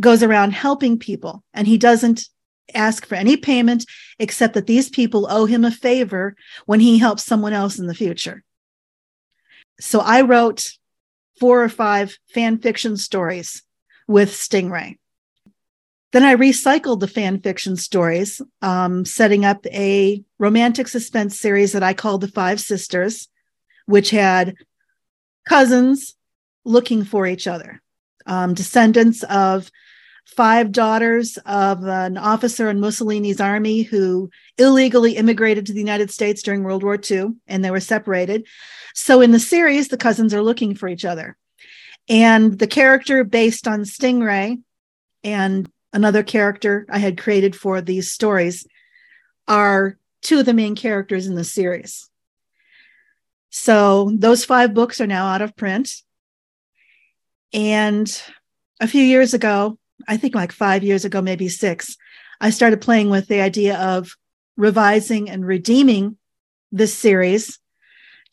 goes 0.00 0.22
around 0.22 0.52
helping 0.52 0.98
people, 0.98 1.42
and 1.54 1.66
he 1.66 1.78
doesn't 1.78 2.28
ask 2.74 3.06
for 3.06 3.14
any 3.14 3.36
payment 3.36 3.86
except 4.18 4.54
that 4.54 4.66
these 4.66 4.90
people 4.90 5.26
owe 5.30 5.46
him 5.46 5.64
a 5.64 5.70
favor 5.70 6.36
when 6.66 6.80
he 6.80 6.98
helps 6.98 7.24
someone 7.24 7.52
else 7.52 7.78
in 7.78 7.86
the 7.86 7.94
future. 7.94 8.42
So 9.80 10.00
I 10.00 10.20
wrote 10.20 10.72
four 11.40 11.62
or 11.62 11.68
five 11.68 12.16
fan 12.32 12.58
fiction 12.58 12.96
stories 12.96 13.62
with 14.06 14.30
Stingray. 14.30 14.98
Then 16.12 16.22
I 16.22 16.36
recycled 16.36 17.00
the 17.00 17.08
fan 17.08 17.40
fiction 17.40 17.76
stories, 17.76 18.40
um, 18.62 19.04
setting 19.04 19.44
up 19.44 19.66
a 19.66 20.22
romantic 20.38 20.86
suspense 20.86 21.40
series 21.40 21.72
that 21.72 21.82
I 21.82 21.92
called 21.92 22.20
The 22.20 22.28
Five 22.28 22.60
Sisters, 22.60 23.28
which 23.86 24.10
had 24.10 24.54
cousins 25.48 26.14
looking 26.64 27.04
for 27.04 27.26
each 27.26 27.46
other, 27.46 27.82
um, 28.26 28.54
descendants 28.54 29.24
of 29.24 29.70
five 30.24 30.72
daughters 30.72 31.36
of 31.46 31.84
an 31.84 32.16
officer 32.16 32.70
in 32.70 32.80
Mussolini's 32.80 33.40
army 33.40 33.82
who 33.82 34.30
illegally 34.56 35.16
immigrated 35.16 35.66
to 35.66 35.72
the 35.72 35.80
United 35.80 36.10
States 36.10 36.42
during 36.42 36.62
World 36.62 36.82
War 36.82 36.98
II 36.98 37.30
and 37.46 37.64
they 37.64 37.70
were 37.70 37.80
separated. 37.80 38.46
So 38.94 39.20
in 39.20 39.32
the 39.32 39.40
series, 39.40 39.88
the 39.88 39.96
cousins 39.96 40.32
are 40.32 40.42
looking 40.42 40.74
for 40.74 40.88
each 40.88 41.04
other. 41.04 41.36
And 42.08 42.58
the 42.58 42.66
character 42.66 43.24
based 43.24 43.66
on 43.66 43.84
Stingray 43.84 44.60
and 45.22 45.70
another 45.92 46.22
character 46.22 46.86
I 46.90 46.98
had 46.98 47.16
created 47.16 47.56
for 47.56 47.80
these 47.80 48.10
stories, 48.10 48.66
are 49.46 49.98
two 50.22 50.40
of 50.40 50.46
the 50.46 50.54
main 50.54 50.74
characters 50.74 51.26
in 51.26 51.34
the 51.34 51.44
series. 51.44 52.08
So 53.50 54.10
those 54.16 54.44
five 54.44 54.74
books 54.74 55.00
are 55.00 55.06
now 55.06 55.26
out 55.26 55.42
of 55.42 55.56
print. 55.56 56.02
And 57.52 58.22
a 58.80 58.88
few 58.88 59.02
years 59.02 59.32
ago, 59.32 59.78
I 60.08 60.16
think 60.16 60.34
like 60.34 60.50
five 60.50 60.82
years 60.82 61.04
ago, 61.04 61.22
maybe 61.22 61.48
six, 61.48 61.96
I 62.40 62.50
started 62.50 62.80
playing 62.80 63.10
with 63.10 63.28
the 63.28 63.40
idea 63.40 63.78
of 63.78 64.16
revising 64.56 65.30
and 65.30 65.46
redeeming 65.46 66.16
this 66.72 66.92
series, 66.92 67.60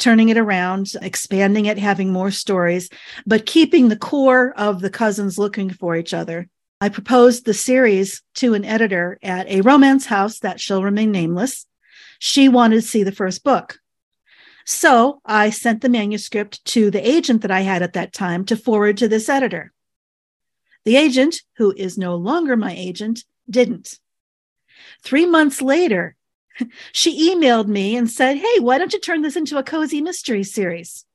turning 0.02 0.28
it 0.30 0.38
around, 0.38 0.92
expanding 1.02 1.68
it, 1.68 1.78
having 1.78 2.12
more 2.12 2.32
stories, 2.32 2.90
but 3.26 3.46
keeping 3.46 3.88
the 3.88 3.96
core 3.96 4.54
of 4.58 4.82
the 4.82 4.90
cousins 4.90 5.38
looking 5.38 5.70
for 5.70 5.96
each 5.96 6.14
other 6.14 6.50
I 6.84 6.90
proposed 6.90 7.46
the 7.46 7.54
series 7.54 8.24
to 8.36 8.56
an 8.56 8.66
editor 8.66 9.20
at 9.22 9.48
a 9.48 9.62
romance 9.62 10.08
house 10.08 10.40
that 10.40 10.60
shall 10.60 10.84
remain 10.84 11.12
nameless. 11.12 11.68
She 12.18 12.50
wanted 12.50 12.78
to 12.78 12.82
see 12.82 13.04
the 13.04 13.12
first 13.12 13.44
book. 13.44 13.78
So 14.66 15.22
I 15.24 15.52
sent 15.52 15.82
the 15.82 15.90
manuscript 15.90 16.66
to 16.66 16.90
the 16.90 17.08
agent 17.08 17.44
that 17.44 17.52
I 17.52 17.62
had 17.62 17.84
at 17.84 17.94
that 17.94 18.14
time 18.14 18.46
to 18.46 18.58
forward 18.58 18.98
to 18.98 19.08
this 19.08 19.30
editor. 19.30 19.72
The 20.84 20.98
agent, 20.98 21.44
who 21.58 21.72
is 21.78 22.00
no 22.00 22.16
longer 22.16 22.58
my 22.58 22.74
agent, 22.74 23.26
didn't. 23.48 24.00
Three 25.04 25.28
months 25.28 25.62
later, 25.62 26.16
she 26.92 27.34
emailed 27.34 27.68
me 27.68 27.96
and 27.96 28.10
said, 28.10 28.38
Hey, 28.38 28.60
why 28.60 28.78
don't 28.78 28.94
you 28.94 29.00
turn 29.00 29.22
this 29.22 29.36
into 29.36 29.58
a 29.58 29.64
cozy 29.64 30.02
mystery 30.02 30.44
series? 30.44 31.06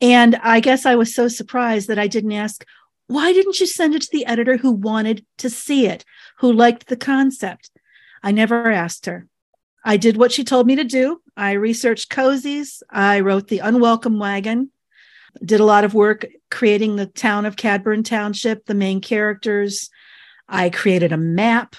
And 0.00 0.36
I 0.36 0.60
guess 0.60 0.84
I 0.84 0.96
was 0.96 1.14
so 1.14 1.28
surprised 1.28 1.88
that 1.88 1.98
I 1.98 2.08
didn't 2.08 2.32
ask, 2.32 2.64
why 3.06 3.32
didn't 3.32 3.60
you 3.60 3.66
send 3.66 3.94
it 3.94 4.02
to 4.02 4.08
the 4.10 4.26
editor 4.26 4.56
who 4.56 4.72
wanted 4.72 5.24
to 5.38 5.50
see 5.50 5.86
it, 5.86 6.04
who 6.38 6.52
liked 6.52 6.86
the 6.86 6.96
concept? 6.96 7.70
I 8.22 8.32
never 8.32 8.70
asked 8.70 9.06
her. 9.06 9.28
I 9.84 9.96
did 9.96 10.16
what 10.16 10.32
she 10.32 10.44
told 10.44 10.66
me 10.66 10.76
to 10.76 10.84
do. 10.84 11.20
I 11.36 11.52
researched 11.52 12.10
cozies. 12.10 12.82
I 12.88 13.20
wrote 13.20 13.48
The 13.48 13.58
Unwelcome 13.58 14.18
Wagon, 14.18 14.70
did 15.44 15.60
a 15.60 15.64
lot 15.64 15.84
of 15.84 15.94
work 15.94 16.26
creating 16.50 16.96
the 16.96 17.06
town 17.06 17.46
of 17.46 17.56
Cadburn 17.56 18.04
Township, 18.04 18.66
the 18.66 18.74
main 18.74 19.00
characters. 19.00 19.90
I 20.48 20.70
created 20.70 21.12
a 21.12 21.16
map. 21.16 21.76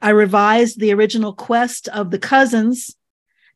I 0.00 0.10
revised 0.10 0.78
the 0.78 0.92
original 0.92 1.32
quest 1.32 1.88
of 1.88 2.10
the 2.10 2.18
cousins 2.18 2.96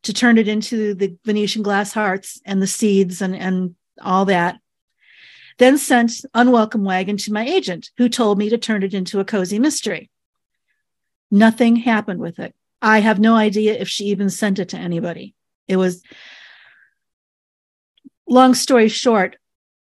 to 0.03 0.13
turn 0.13 0.37
it 0.39 0.49
into 0.49 0.95
the 0.95 1.17
Venetian 1.25 1.63
glass 1.63 1.93
hearts 1.93 2.41
and 2.45 2.61
the 2.61 2.67
seeds 2.67 3.23
and, 3.23 3.35
and 3.35 3.75
all 4.01 4.27
that 4.27 4.59
then 5.59 5.79
sent 5.79 6.25
Unwelcome 6.35 6.85
Wagon 6.85 7.17
to 7.19 7.33
my 7.33 7.45
agent, 7.45 7.91
who 7.97 8.09
told 8.09 8.39
me 8.39 8.49
to 8.49 8.59
turn 8.59 8.83
it 8.83 8.95
into 8.95 9.21
a 9.21 9.25
cozy 9.25 9.59
mystery. 9.59 10.11
Nothing 11.31 11.77
happened 11.77 12.21
with 12.21 12.39
it. 12.39 12.55
I 12.83 13.01
have 13.01 13.19
no 13.19 13.35
idea 13.35 13.75
if 13.75 13.89
she 13.89 14.07
even 14.07 14.31
sent 14.31 14.59
it 14.59 14.71
to 14.71 14.79
anybody. 14.79 15.35
It 15.69 15.77
was, 15.77 16.03
long 18.29 18.55
story 18.55 18.89
short, 18.89 19.37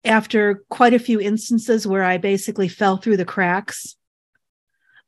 after 0.04 0.64
quite 0.70 0.94
a 0.94 0.98
few 0.98 1.20
instances 1.20 1.86
where 1.86 2.02
I 2.02 2.16
basically 2.16 2.68
fell 2.68 2.96
through 2.96 3.18
the 3.18 3.24
cracks, 3.24 3.96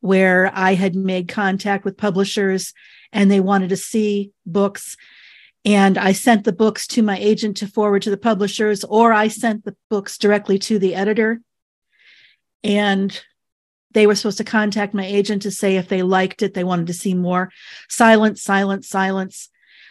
where 0.02 0.52
I 0.54 0.74
had 0.74 0.94
made 0.94 1.26
contact 1.26 1.86
with 1.86 1.96
publishers 1.96 2.74
and 3.12 3.30
they 3.30 3.40
wanted 3.40 3.70
to 3.70 3.76
see 3.76 4.32
books 4.44 4.96
and 5.64 5.96
I 5.96 6.12
sent 6.12 6.44
the 6.44 6.52
books 6.52 6.86
to 6.88 7.02
my 7.02 7.16
agent 7.18 7.58
to 7.58 7.68
forward 7.68 8.02
to 8.02 8.10
the 8.10 8.16
publishers, 8.16 8.82
or 8.84 9.12
I 9.12 9.28
sent 9.28 9.64
the 9.64 9.76
books 9.88 10.18
directly 10.18 10.58
to 10.60 10.78
the 10.78 10.94
editor. 10.94 11.40
And 12.64 13.20
they 13.92 14.06
were 14.06 14.14
supposed 14.14 14.38
to 14.38 14.44
contact 14.44 14.94
my 14.94 15.04
agent 15.04 15.42
to 15.42 15.50
say 15.50 15.76
if 15.76 15.88
they 15.88 16.02
liked 16.02 16.42
it, 16.42 16.54
they 16.54 16.64
wanted 16.64 16.88
to 16.88 16.94
see 16.94 17.14
more. 17.14 17.50
Silence, 17.88 18.42
silence, 18.42 18.88
silence. 18.88 19.50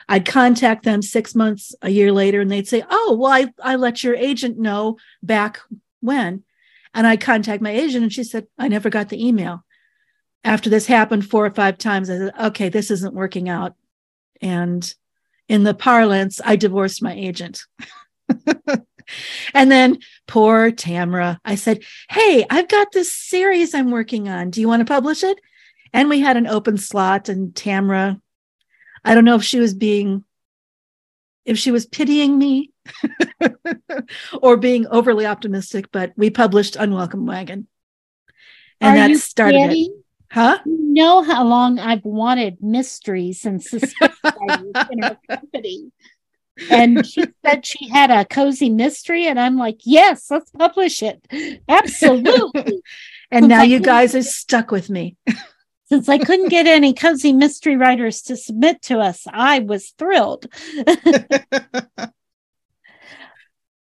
I'd 0.10 0.26
contact 0.26 0.84
them 0.84 1.02
six 1.02 1.36
months, 1.36 1.74
a 1.82 1.90
year 1.90 2.12
later, 2.12 2.42
and 2.42 2.52
they'd 2.52 2.68
say, 2.68 2.84
Oh, 2.90 3.16
well, 3.18 3.32
I, 3.32 3.54
I 3.64 3.76
let 3.76 4.04
your 4.04 4.16
agent 4.16 4.58
know 4.58 4.98
back 5.24 5.60
when. 6.02 6.44
And 6.94 7.08
I 7.08 7.16
contact 7.16 7.62
my 7.62 7.72
agent, 7.72 8.04
and 8.04 8.12
she 8.12 8.26
said, 8.26 8.48
I 8.58 8.68
never 8.68 8.90
got 8.90 9.08
the 9.08 9.26
email. 9.26 9.64
After 10.44 10.70
this 10.70 10.88
happened 10.88 11.30
four 11.30 11.46
or 11.46 11.52
five 11.52 11.78
times, 11.78 12.10
I 12.10 12.18
said, 12.18 12.34
Okay, 12.40 12.70
this 12.70 12.92
isn't 12.92 13.14
working 13.14 13.50
out. 13.50 13.76
And 14.42 14.94
in 15.48 15.64
the 15.64 15.74
parlance, 15.74 16.42
I 16.44 16.56
divorced 16.56 17.04
my 17.04 17.14
agent. 17.14 17.64
and 19.54 19.72
then 19.72 20.00
poor 20.28 20.72
Tamera, 20.72 21.38
I 21.46 21.56
said, 21.56 21.84
Hey, 22.10 22.46
I've 22.50 22.68
got 22.68 22.92
this 22.92 23.14
series 23.14 23.74
I'm 23.76 23.92
working 23.92 24.30
on. 24.30 24.50
Do 24.50 24.62
you 24.62 24.68
want 24.68 24.82
to 24.82 24.92
publish 24.92 25.24
it? 25.24 25.38
And 25.94 26.10
we 26.10 26.22
had 26.22 26.38
an 26.38 26.48
open 26.48 26.78
slot, 26.78 27.28
and 27.28 27.54
Tamera, 27.54 28.20
I 29.04 29.14
don't 29.14 29.26
know 29.26 29.36
if 29.36 29.44
she 29.44 29.60
was 29.60 29.74
being, 29.74 30.24
if 31.44 31.58
she 31.58 31.72
was 31.72 31.86
pitying 31.86 32.38
me 32.38 32.72
or 34.42 34.58
being 34.58 34.88
overly 34.88 35.26
optimistic, 35.26 35.92
but 35.92 36.14
we 36.16 36.30
published 36.30 36.78
Unwelcome 36.78 37.26
Wagon. 37.26 37.68
And 38.80 38.98
Are 38.98 39.08
that 39.10 39.20
started 39.20 39.72
it. 39.72 39.92
Huh? 40.32 40.60
You 40.66 40.94
know 40.94 41.24
how 41.24 41.44
long 41.44 41.78
I've 41.78 42.06
wanted 42.06 42.64
mysteries 42.64 43.46
and 43.46 43.62
suspense 43.62 44.16
in 44.24 45.04
our 45.04 45.18
company. 45.30 45.92
And 46.70 47.06
she 47.06 47.26
said 47.46 47.66
she 47.66 47.90
had 47.90 48.12
a 48.12 48.24
cozy 48.24 48.70
mystery, 48.70 49.28
and 49.28 49.40
I'm 49.40 49.58
like, 49.58 49.82
yes, 49.84 50.32
let's 50.32 50.50
publish 50.52 51.04
it. 51.04 51.26
Absolutely. 51.68 52.82
and 53.32 53.48
now 53.48 53.64
you 53.64 53.80
guys 53.82 54.16
are 54.16 54.24
stuck 54.24 54.72
with 54.72 54.90
me. 54.90 55.18
Since 55.86 56.08
I 56.08 56.18
couldn't 56.18 56.50
get 56.50 56.68
any 56.68 56.94
cozy 56.94 57.34
mystery 57.34 57.76
writers 57.76 58.22
to 58.24 58.38
submit 58.38 58.82
to 58.84 59.00
us, 59.00 59.26
I 59.30 59.60
was 59.60 59.90
thrilled. 59.98 60.46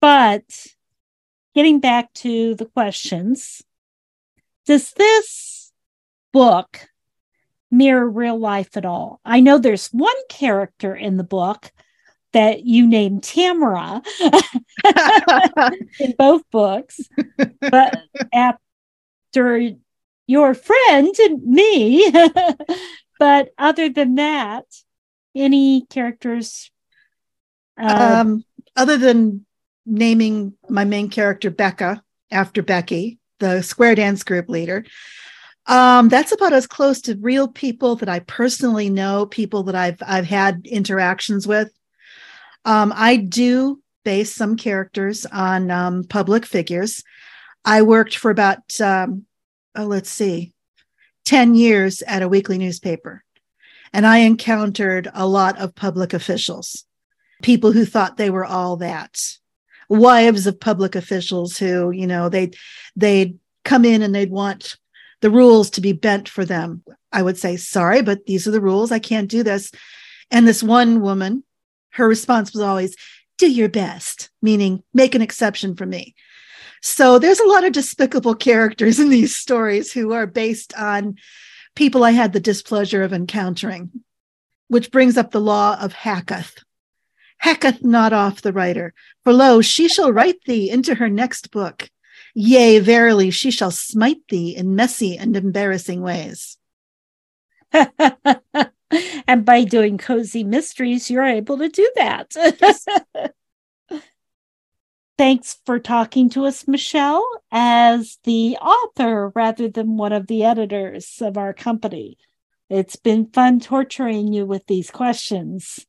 but 0.00 0.66
getting 1.56 1.80
back 1.80 2.12
to 2.14 2.54
the 2.54 2.66
questions, 2.66 3.62
does 4.64 4.92
this 4.92 5.57
book 6.38 6.88
mirror 7.68 8.08
real 8.08 8.38
life 8.38 8.76
at 8.76 8.84
all? 8.84 9.20
I 9.24 9.40
know 9.40 9.58
there's 9.58 9.88
one 9.88 10.14
character 10.28 10.94
in 10.94 11.16
the 11.16 11.24
book 11.24 11.72
that 12.32 12.62
you 12.64 12.86
named 12.86 13.24
Tamara 13.24 14.00
in 15.98 16.14
both 16.16 16.42
books, 16.52 17.00
but 17.60 17.98
after 18.32 19.72
your 20.28 20.54
friend 20.54 21.12
and 21.18 21.42
me, 21.42 22.08
but 23.18 23.48
other 23.58 23.88
than 23.88 24.14
that, 24.14 24.64
any 25.34 25.86
characters? 25.90 26.70
Uh, 27.76 28.20
um, 28.20 28.44
other 28.76 28.96
than 28.96 29.44
naming 29.84 30.52
my 30.68 30.84
main 30.84 31.10
character 31.10 31.50
Becca 31.50 32.04
after 32.30 32.62
Becky, 32.62 33.18
the 33.40 33.60
square 33.62 33.96
dance 33.96 34.22
group 34.22 34.48
leader. 34.48 34.84
Um, 35.68 36.08
that's 36.08 36.32
about 36.32 36.54
as 36.54 36.66
close 36.66 37.02
to 37.02 37.18
real 37.20 37.46
people 37.46 37.96
that 37.96 38.08
I 38.08 38.20
personally 38.20 38.88
know, 38.88 39.26
people 39.26 39.64
that 39.64 39.74
I've 39.74 40.02
I've 40.04 40.26
had 40.26 40.66
interactions 40.66 41.46
with. 41.46 41.70
Um, 42.64 42.92
I 42.96 43.16
do 43.16 43.80
base 44.04 44.34
some 44.34 44.56
characters 44.56 45.26
on 45.26 45.70
um, 45.70 46.04
public 46.04 46.46
figures. 46.46 47.04
I 47.64 47.82
worked 47.82 48.16
for 48.16 48.30
about 48.30 48.80
um, 48.80 49.26
oh, 49.76 49.84
let's 49.84 50.10
see, 50.10 50.54
ten 51.26 51.54
years 51.54 52.02
at 52.02 52.22
a 52.22 52.28
weekly 52.28 52.56
newspaper, 52.56 53.22
and 53.92 54.06
I 54.06 54.18
encountered 54.18 55.10
a 55.12 55.26
lot 55.26 55.58
of 55.58 55.74
public 55.74 56.14
officials, 56.14 56.84
people 57.42 57.72
who 57.72 57.84
thought 57.84 58.16
they 58.16 58.30
were 58.30 58.46
all 58.46 58.78
that 58.78 59.38
wives 59.88 60.46
of 60.46 60.60
public 60.60 60.94
officials 60.94 61.58
who, 61.58 61.90
you 61.90 62.06
know, 62.06 62.28
they 62.28 62.50
they'd 62.96 63.38
come 63.64 63.84
in 63.84 64.02
and 64.02 64.14
they'd 64.14 64.30
want 64.30 64.76
the 65.20 65.30
rules 65.30 65.70
to 65.70 65.80
be 65.80 65.92
bent 65.92 66.28
for 66.28 66.44
them. 66.44 66.82
I 67.12 67.22
would 67.22 67.38
say, 67.38 67.56
sorry, 67.56 68.02
but 68.02 68.26
these 68.26 68.46
are 68.46 68.50
the 68.50 68.60
rules. 68.60 68.92
I 68.92 68.98
can't 68.98 69.30
do 69.30 69.42
this. 69.42 69.72
And 70.30 70.46
this 70.46 70.62
one 70.62 71.00
woman, 71.00 71.44
her 71.90 72.06
response 72.06 72.52
was 72.52 72.62
always, 72.62 72.96
do 73.38 73.50
your 73.50 73.68
best, 73.68 74.30
meaning 74.42 74.82
make 74.92 75.14
an 75.14 75.22
exception 75.22 75.74
for 75.74 75.86
me. 75.86 76.14
So 76.82 77.18
there's 77.18 77.40
a 77.40 77.46
lot 77.46 77.64
of 77.64 77.72
despicable 77.72 78.34
characters 78.48 79.00
in 79.00 79.08
these 79.08 79.36
stories 79.36 79.92
who 79.92 80.12
are 80.12 80.26
based 80.26 80.76
on 80.76 81.16
people 81.74 82.04
I 82.04 82.10
had 82.10 82.32
the 82.32 82.40
displeasure 82.40 83.02
of 83.02 83.12
encountering, 83.12 83.90
which 84.68 84.90
brings 84.90 85.16
up 85.16 85.30
the 85.30 85.40
law 85.40 85.78
of 85.80 85.92
Hacketh, 85.92 86.62
Hacketh 87.38 87.84
not 87.84 88.12
off 88.12 88.42
the 88.42 88.52
writer. 88.52 88.92
For 89.24 89.32
lo, 89.32 89.60
she 89.60 89.88
shall 89.88 90.12
write 90.12 90.42
thee 90.44 90.70
into 90.70 90.96
her 90.96 91.08
next 91.08 91.50
book. 91.50 91.88
Yea, 92.40 92.78
verily, 92.78 93.32
she 93.32 93.50
shall 93.50 93.72
smite 93.72 94.22
thee 94.28 94.54
in 94.54 94.76
messy 94.76 95.18
and 95.18 95.36
embarrassing 95.36 96.00
ways. 96.00 96.56
and 97.72 99.44
by 99.44 99.64
doing 99.64 99.98
cozy 99.98 100.44
mysteries, 100.44 101.10
you're 101.10 101.24
able 101.24 101.58
to 101.58 101.68
do 101.68 101.90
that. 101.96 102.32
Thanks 105.18 105.58
for 105.66 105.80
talking 105.80 106.30
to 106.30 106.44
us, 106.44 106.68
Michelle, 106.68 107.28
as 107.50 108.18
the 108.22 108.56
author 108.58 109.32
rather 109.34 109.68
than 109.68 109.96
one 109.96 110.12
of 110.12 110.28
the 110.28 110.44
editors 110.44 111.20
of 111.20 111.36
our 111.36 111.52
company. 111.52 112.18
It's 112.70 112.94
been 112.94 113.26
fun 113.32 113.58
torturing 113.58 114.32
you 114.32 114.46
with 114.46 114.64
these 114.68 114.92
questions. 114.92 115.84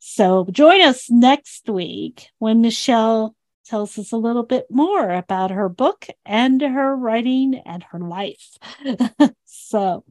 So 0.00 0.46
join 0.50 0.82
us 0.82 1.08
next 1.08 1.66
week 1.66 2.28
when 2.38 2.60
Michelle 2.60 3.34
tells 3.68 3.98
us 3.98 4.12
a 4.12 4.16
little 4.16 4.42
bit 4.42 4.66
more 4.70 5.10
about 5.10 5.50
her 5.50 5.68
book 5.68 6.06
and 6.24 6.60
her 6.60 6.96
writing 6.96 7.60
and 7.66 7.84
her 7.84 7.98
life. 7.98 8.58
so, 9.44 10.04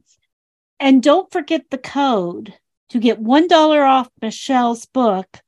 and 0.78 1.02
don't 1.02 1.30
forget 1.32 1.70
the 1.70 1.78
code 1.78 2.54
to 2.90 2.98
get 2.98 3.22
$1 3.22 3.86
off 3.86 4.08
Michelle's 4.22 4.86
book, 4.86 5.40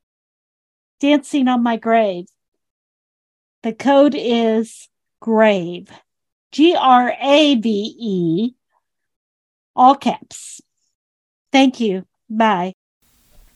Dancing 1.00 1.48
on 1.48 1.62
My 1.62 1.76
Grave. 1.76 2.26
The 3.62 3.72
code 3.72 4.14
is 4.16 4.88
GRAVE, 5.20 5.88
G 6.52 6.74
R 6.74 7.14
A 7.20 7.54
V 7.54 7.96
E, 7.98 8.54
all 9.76 9.94
caps. 9.94 10.60
Thank 11.52 11.80
you. 11.80 12.06
Bye. 12.28 12.74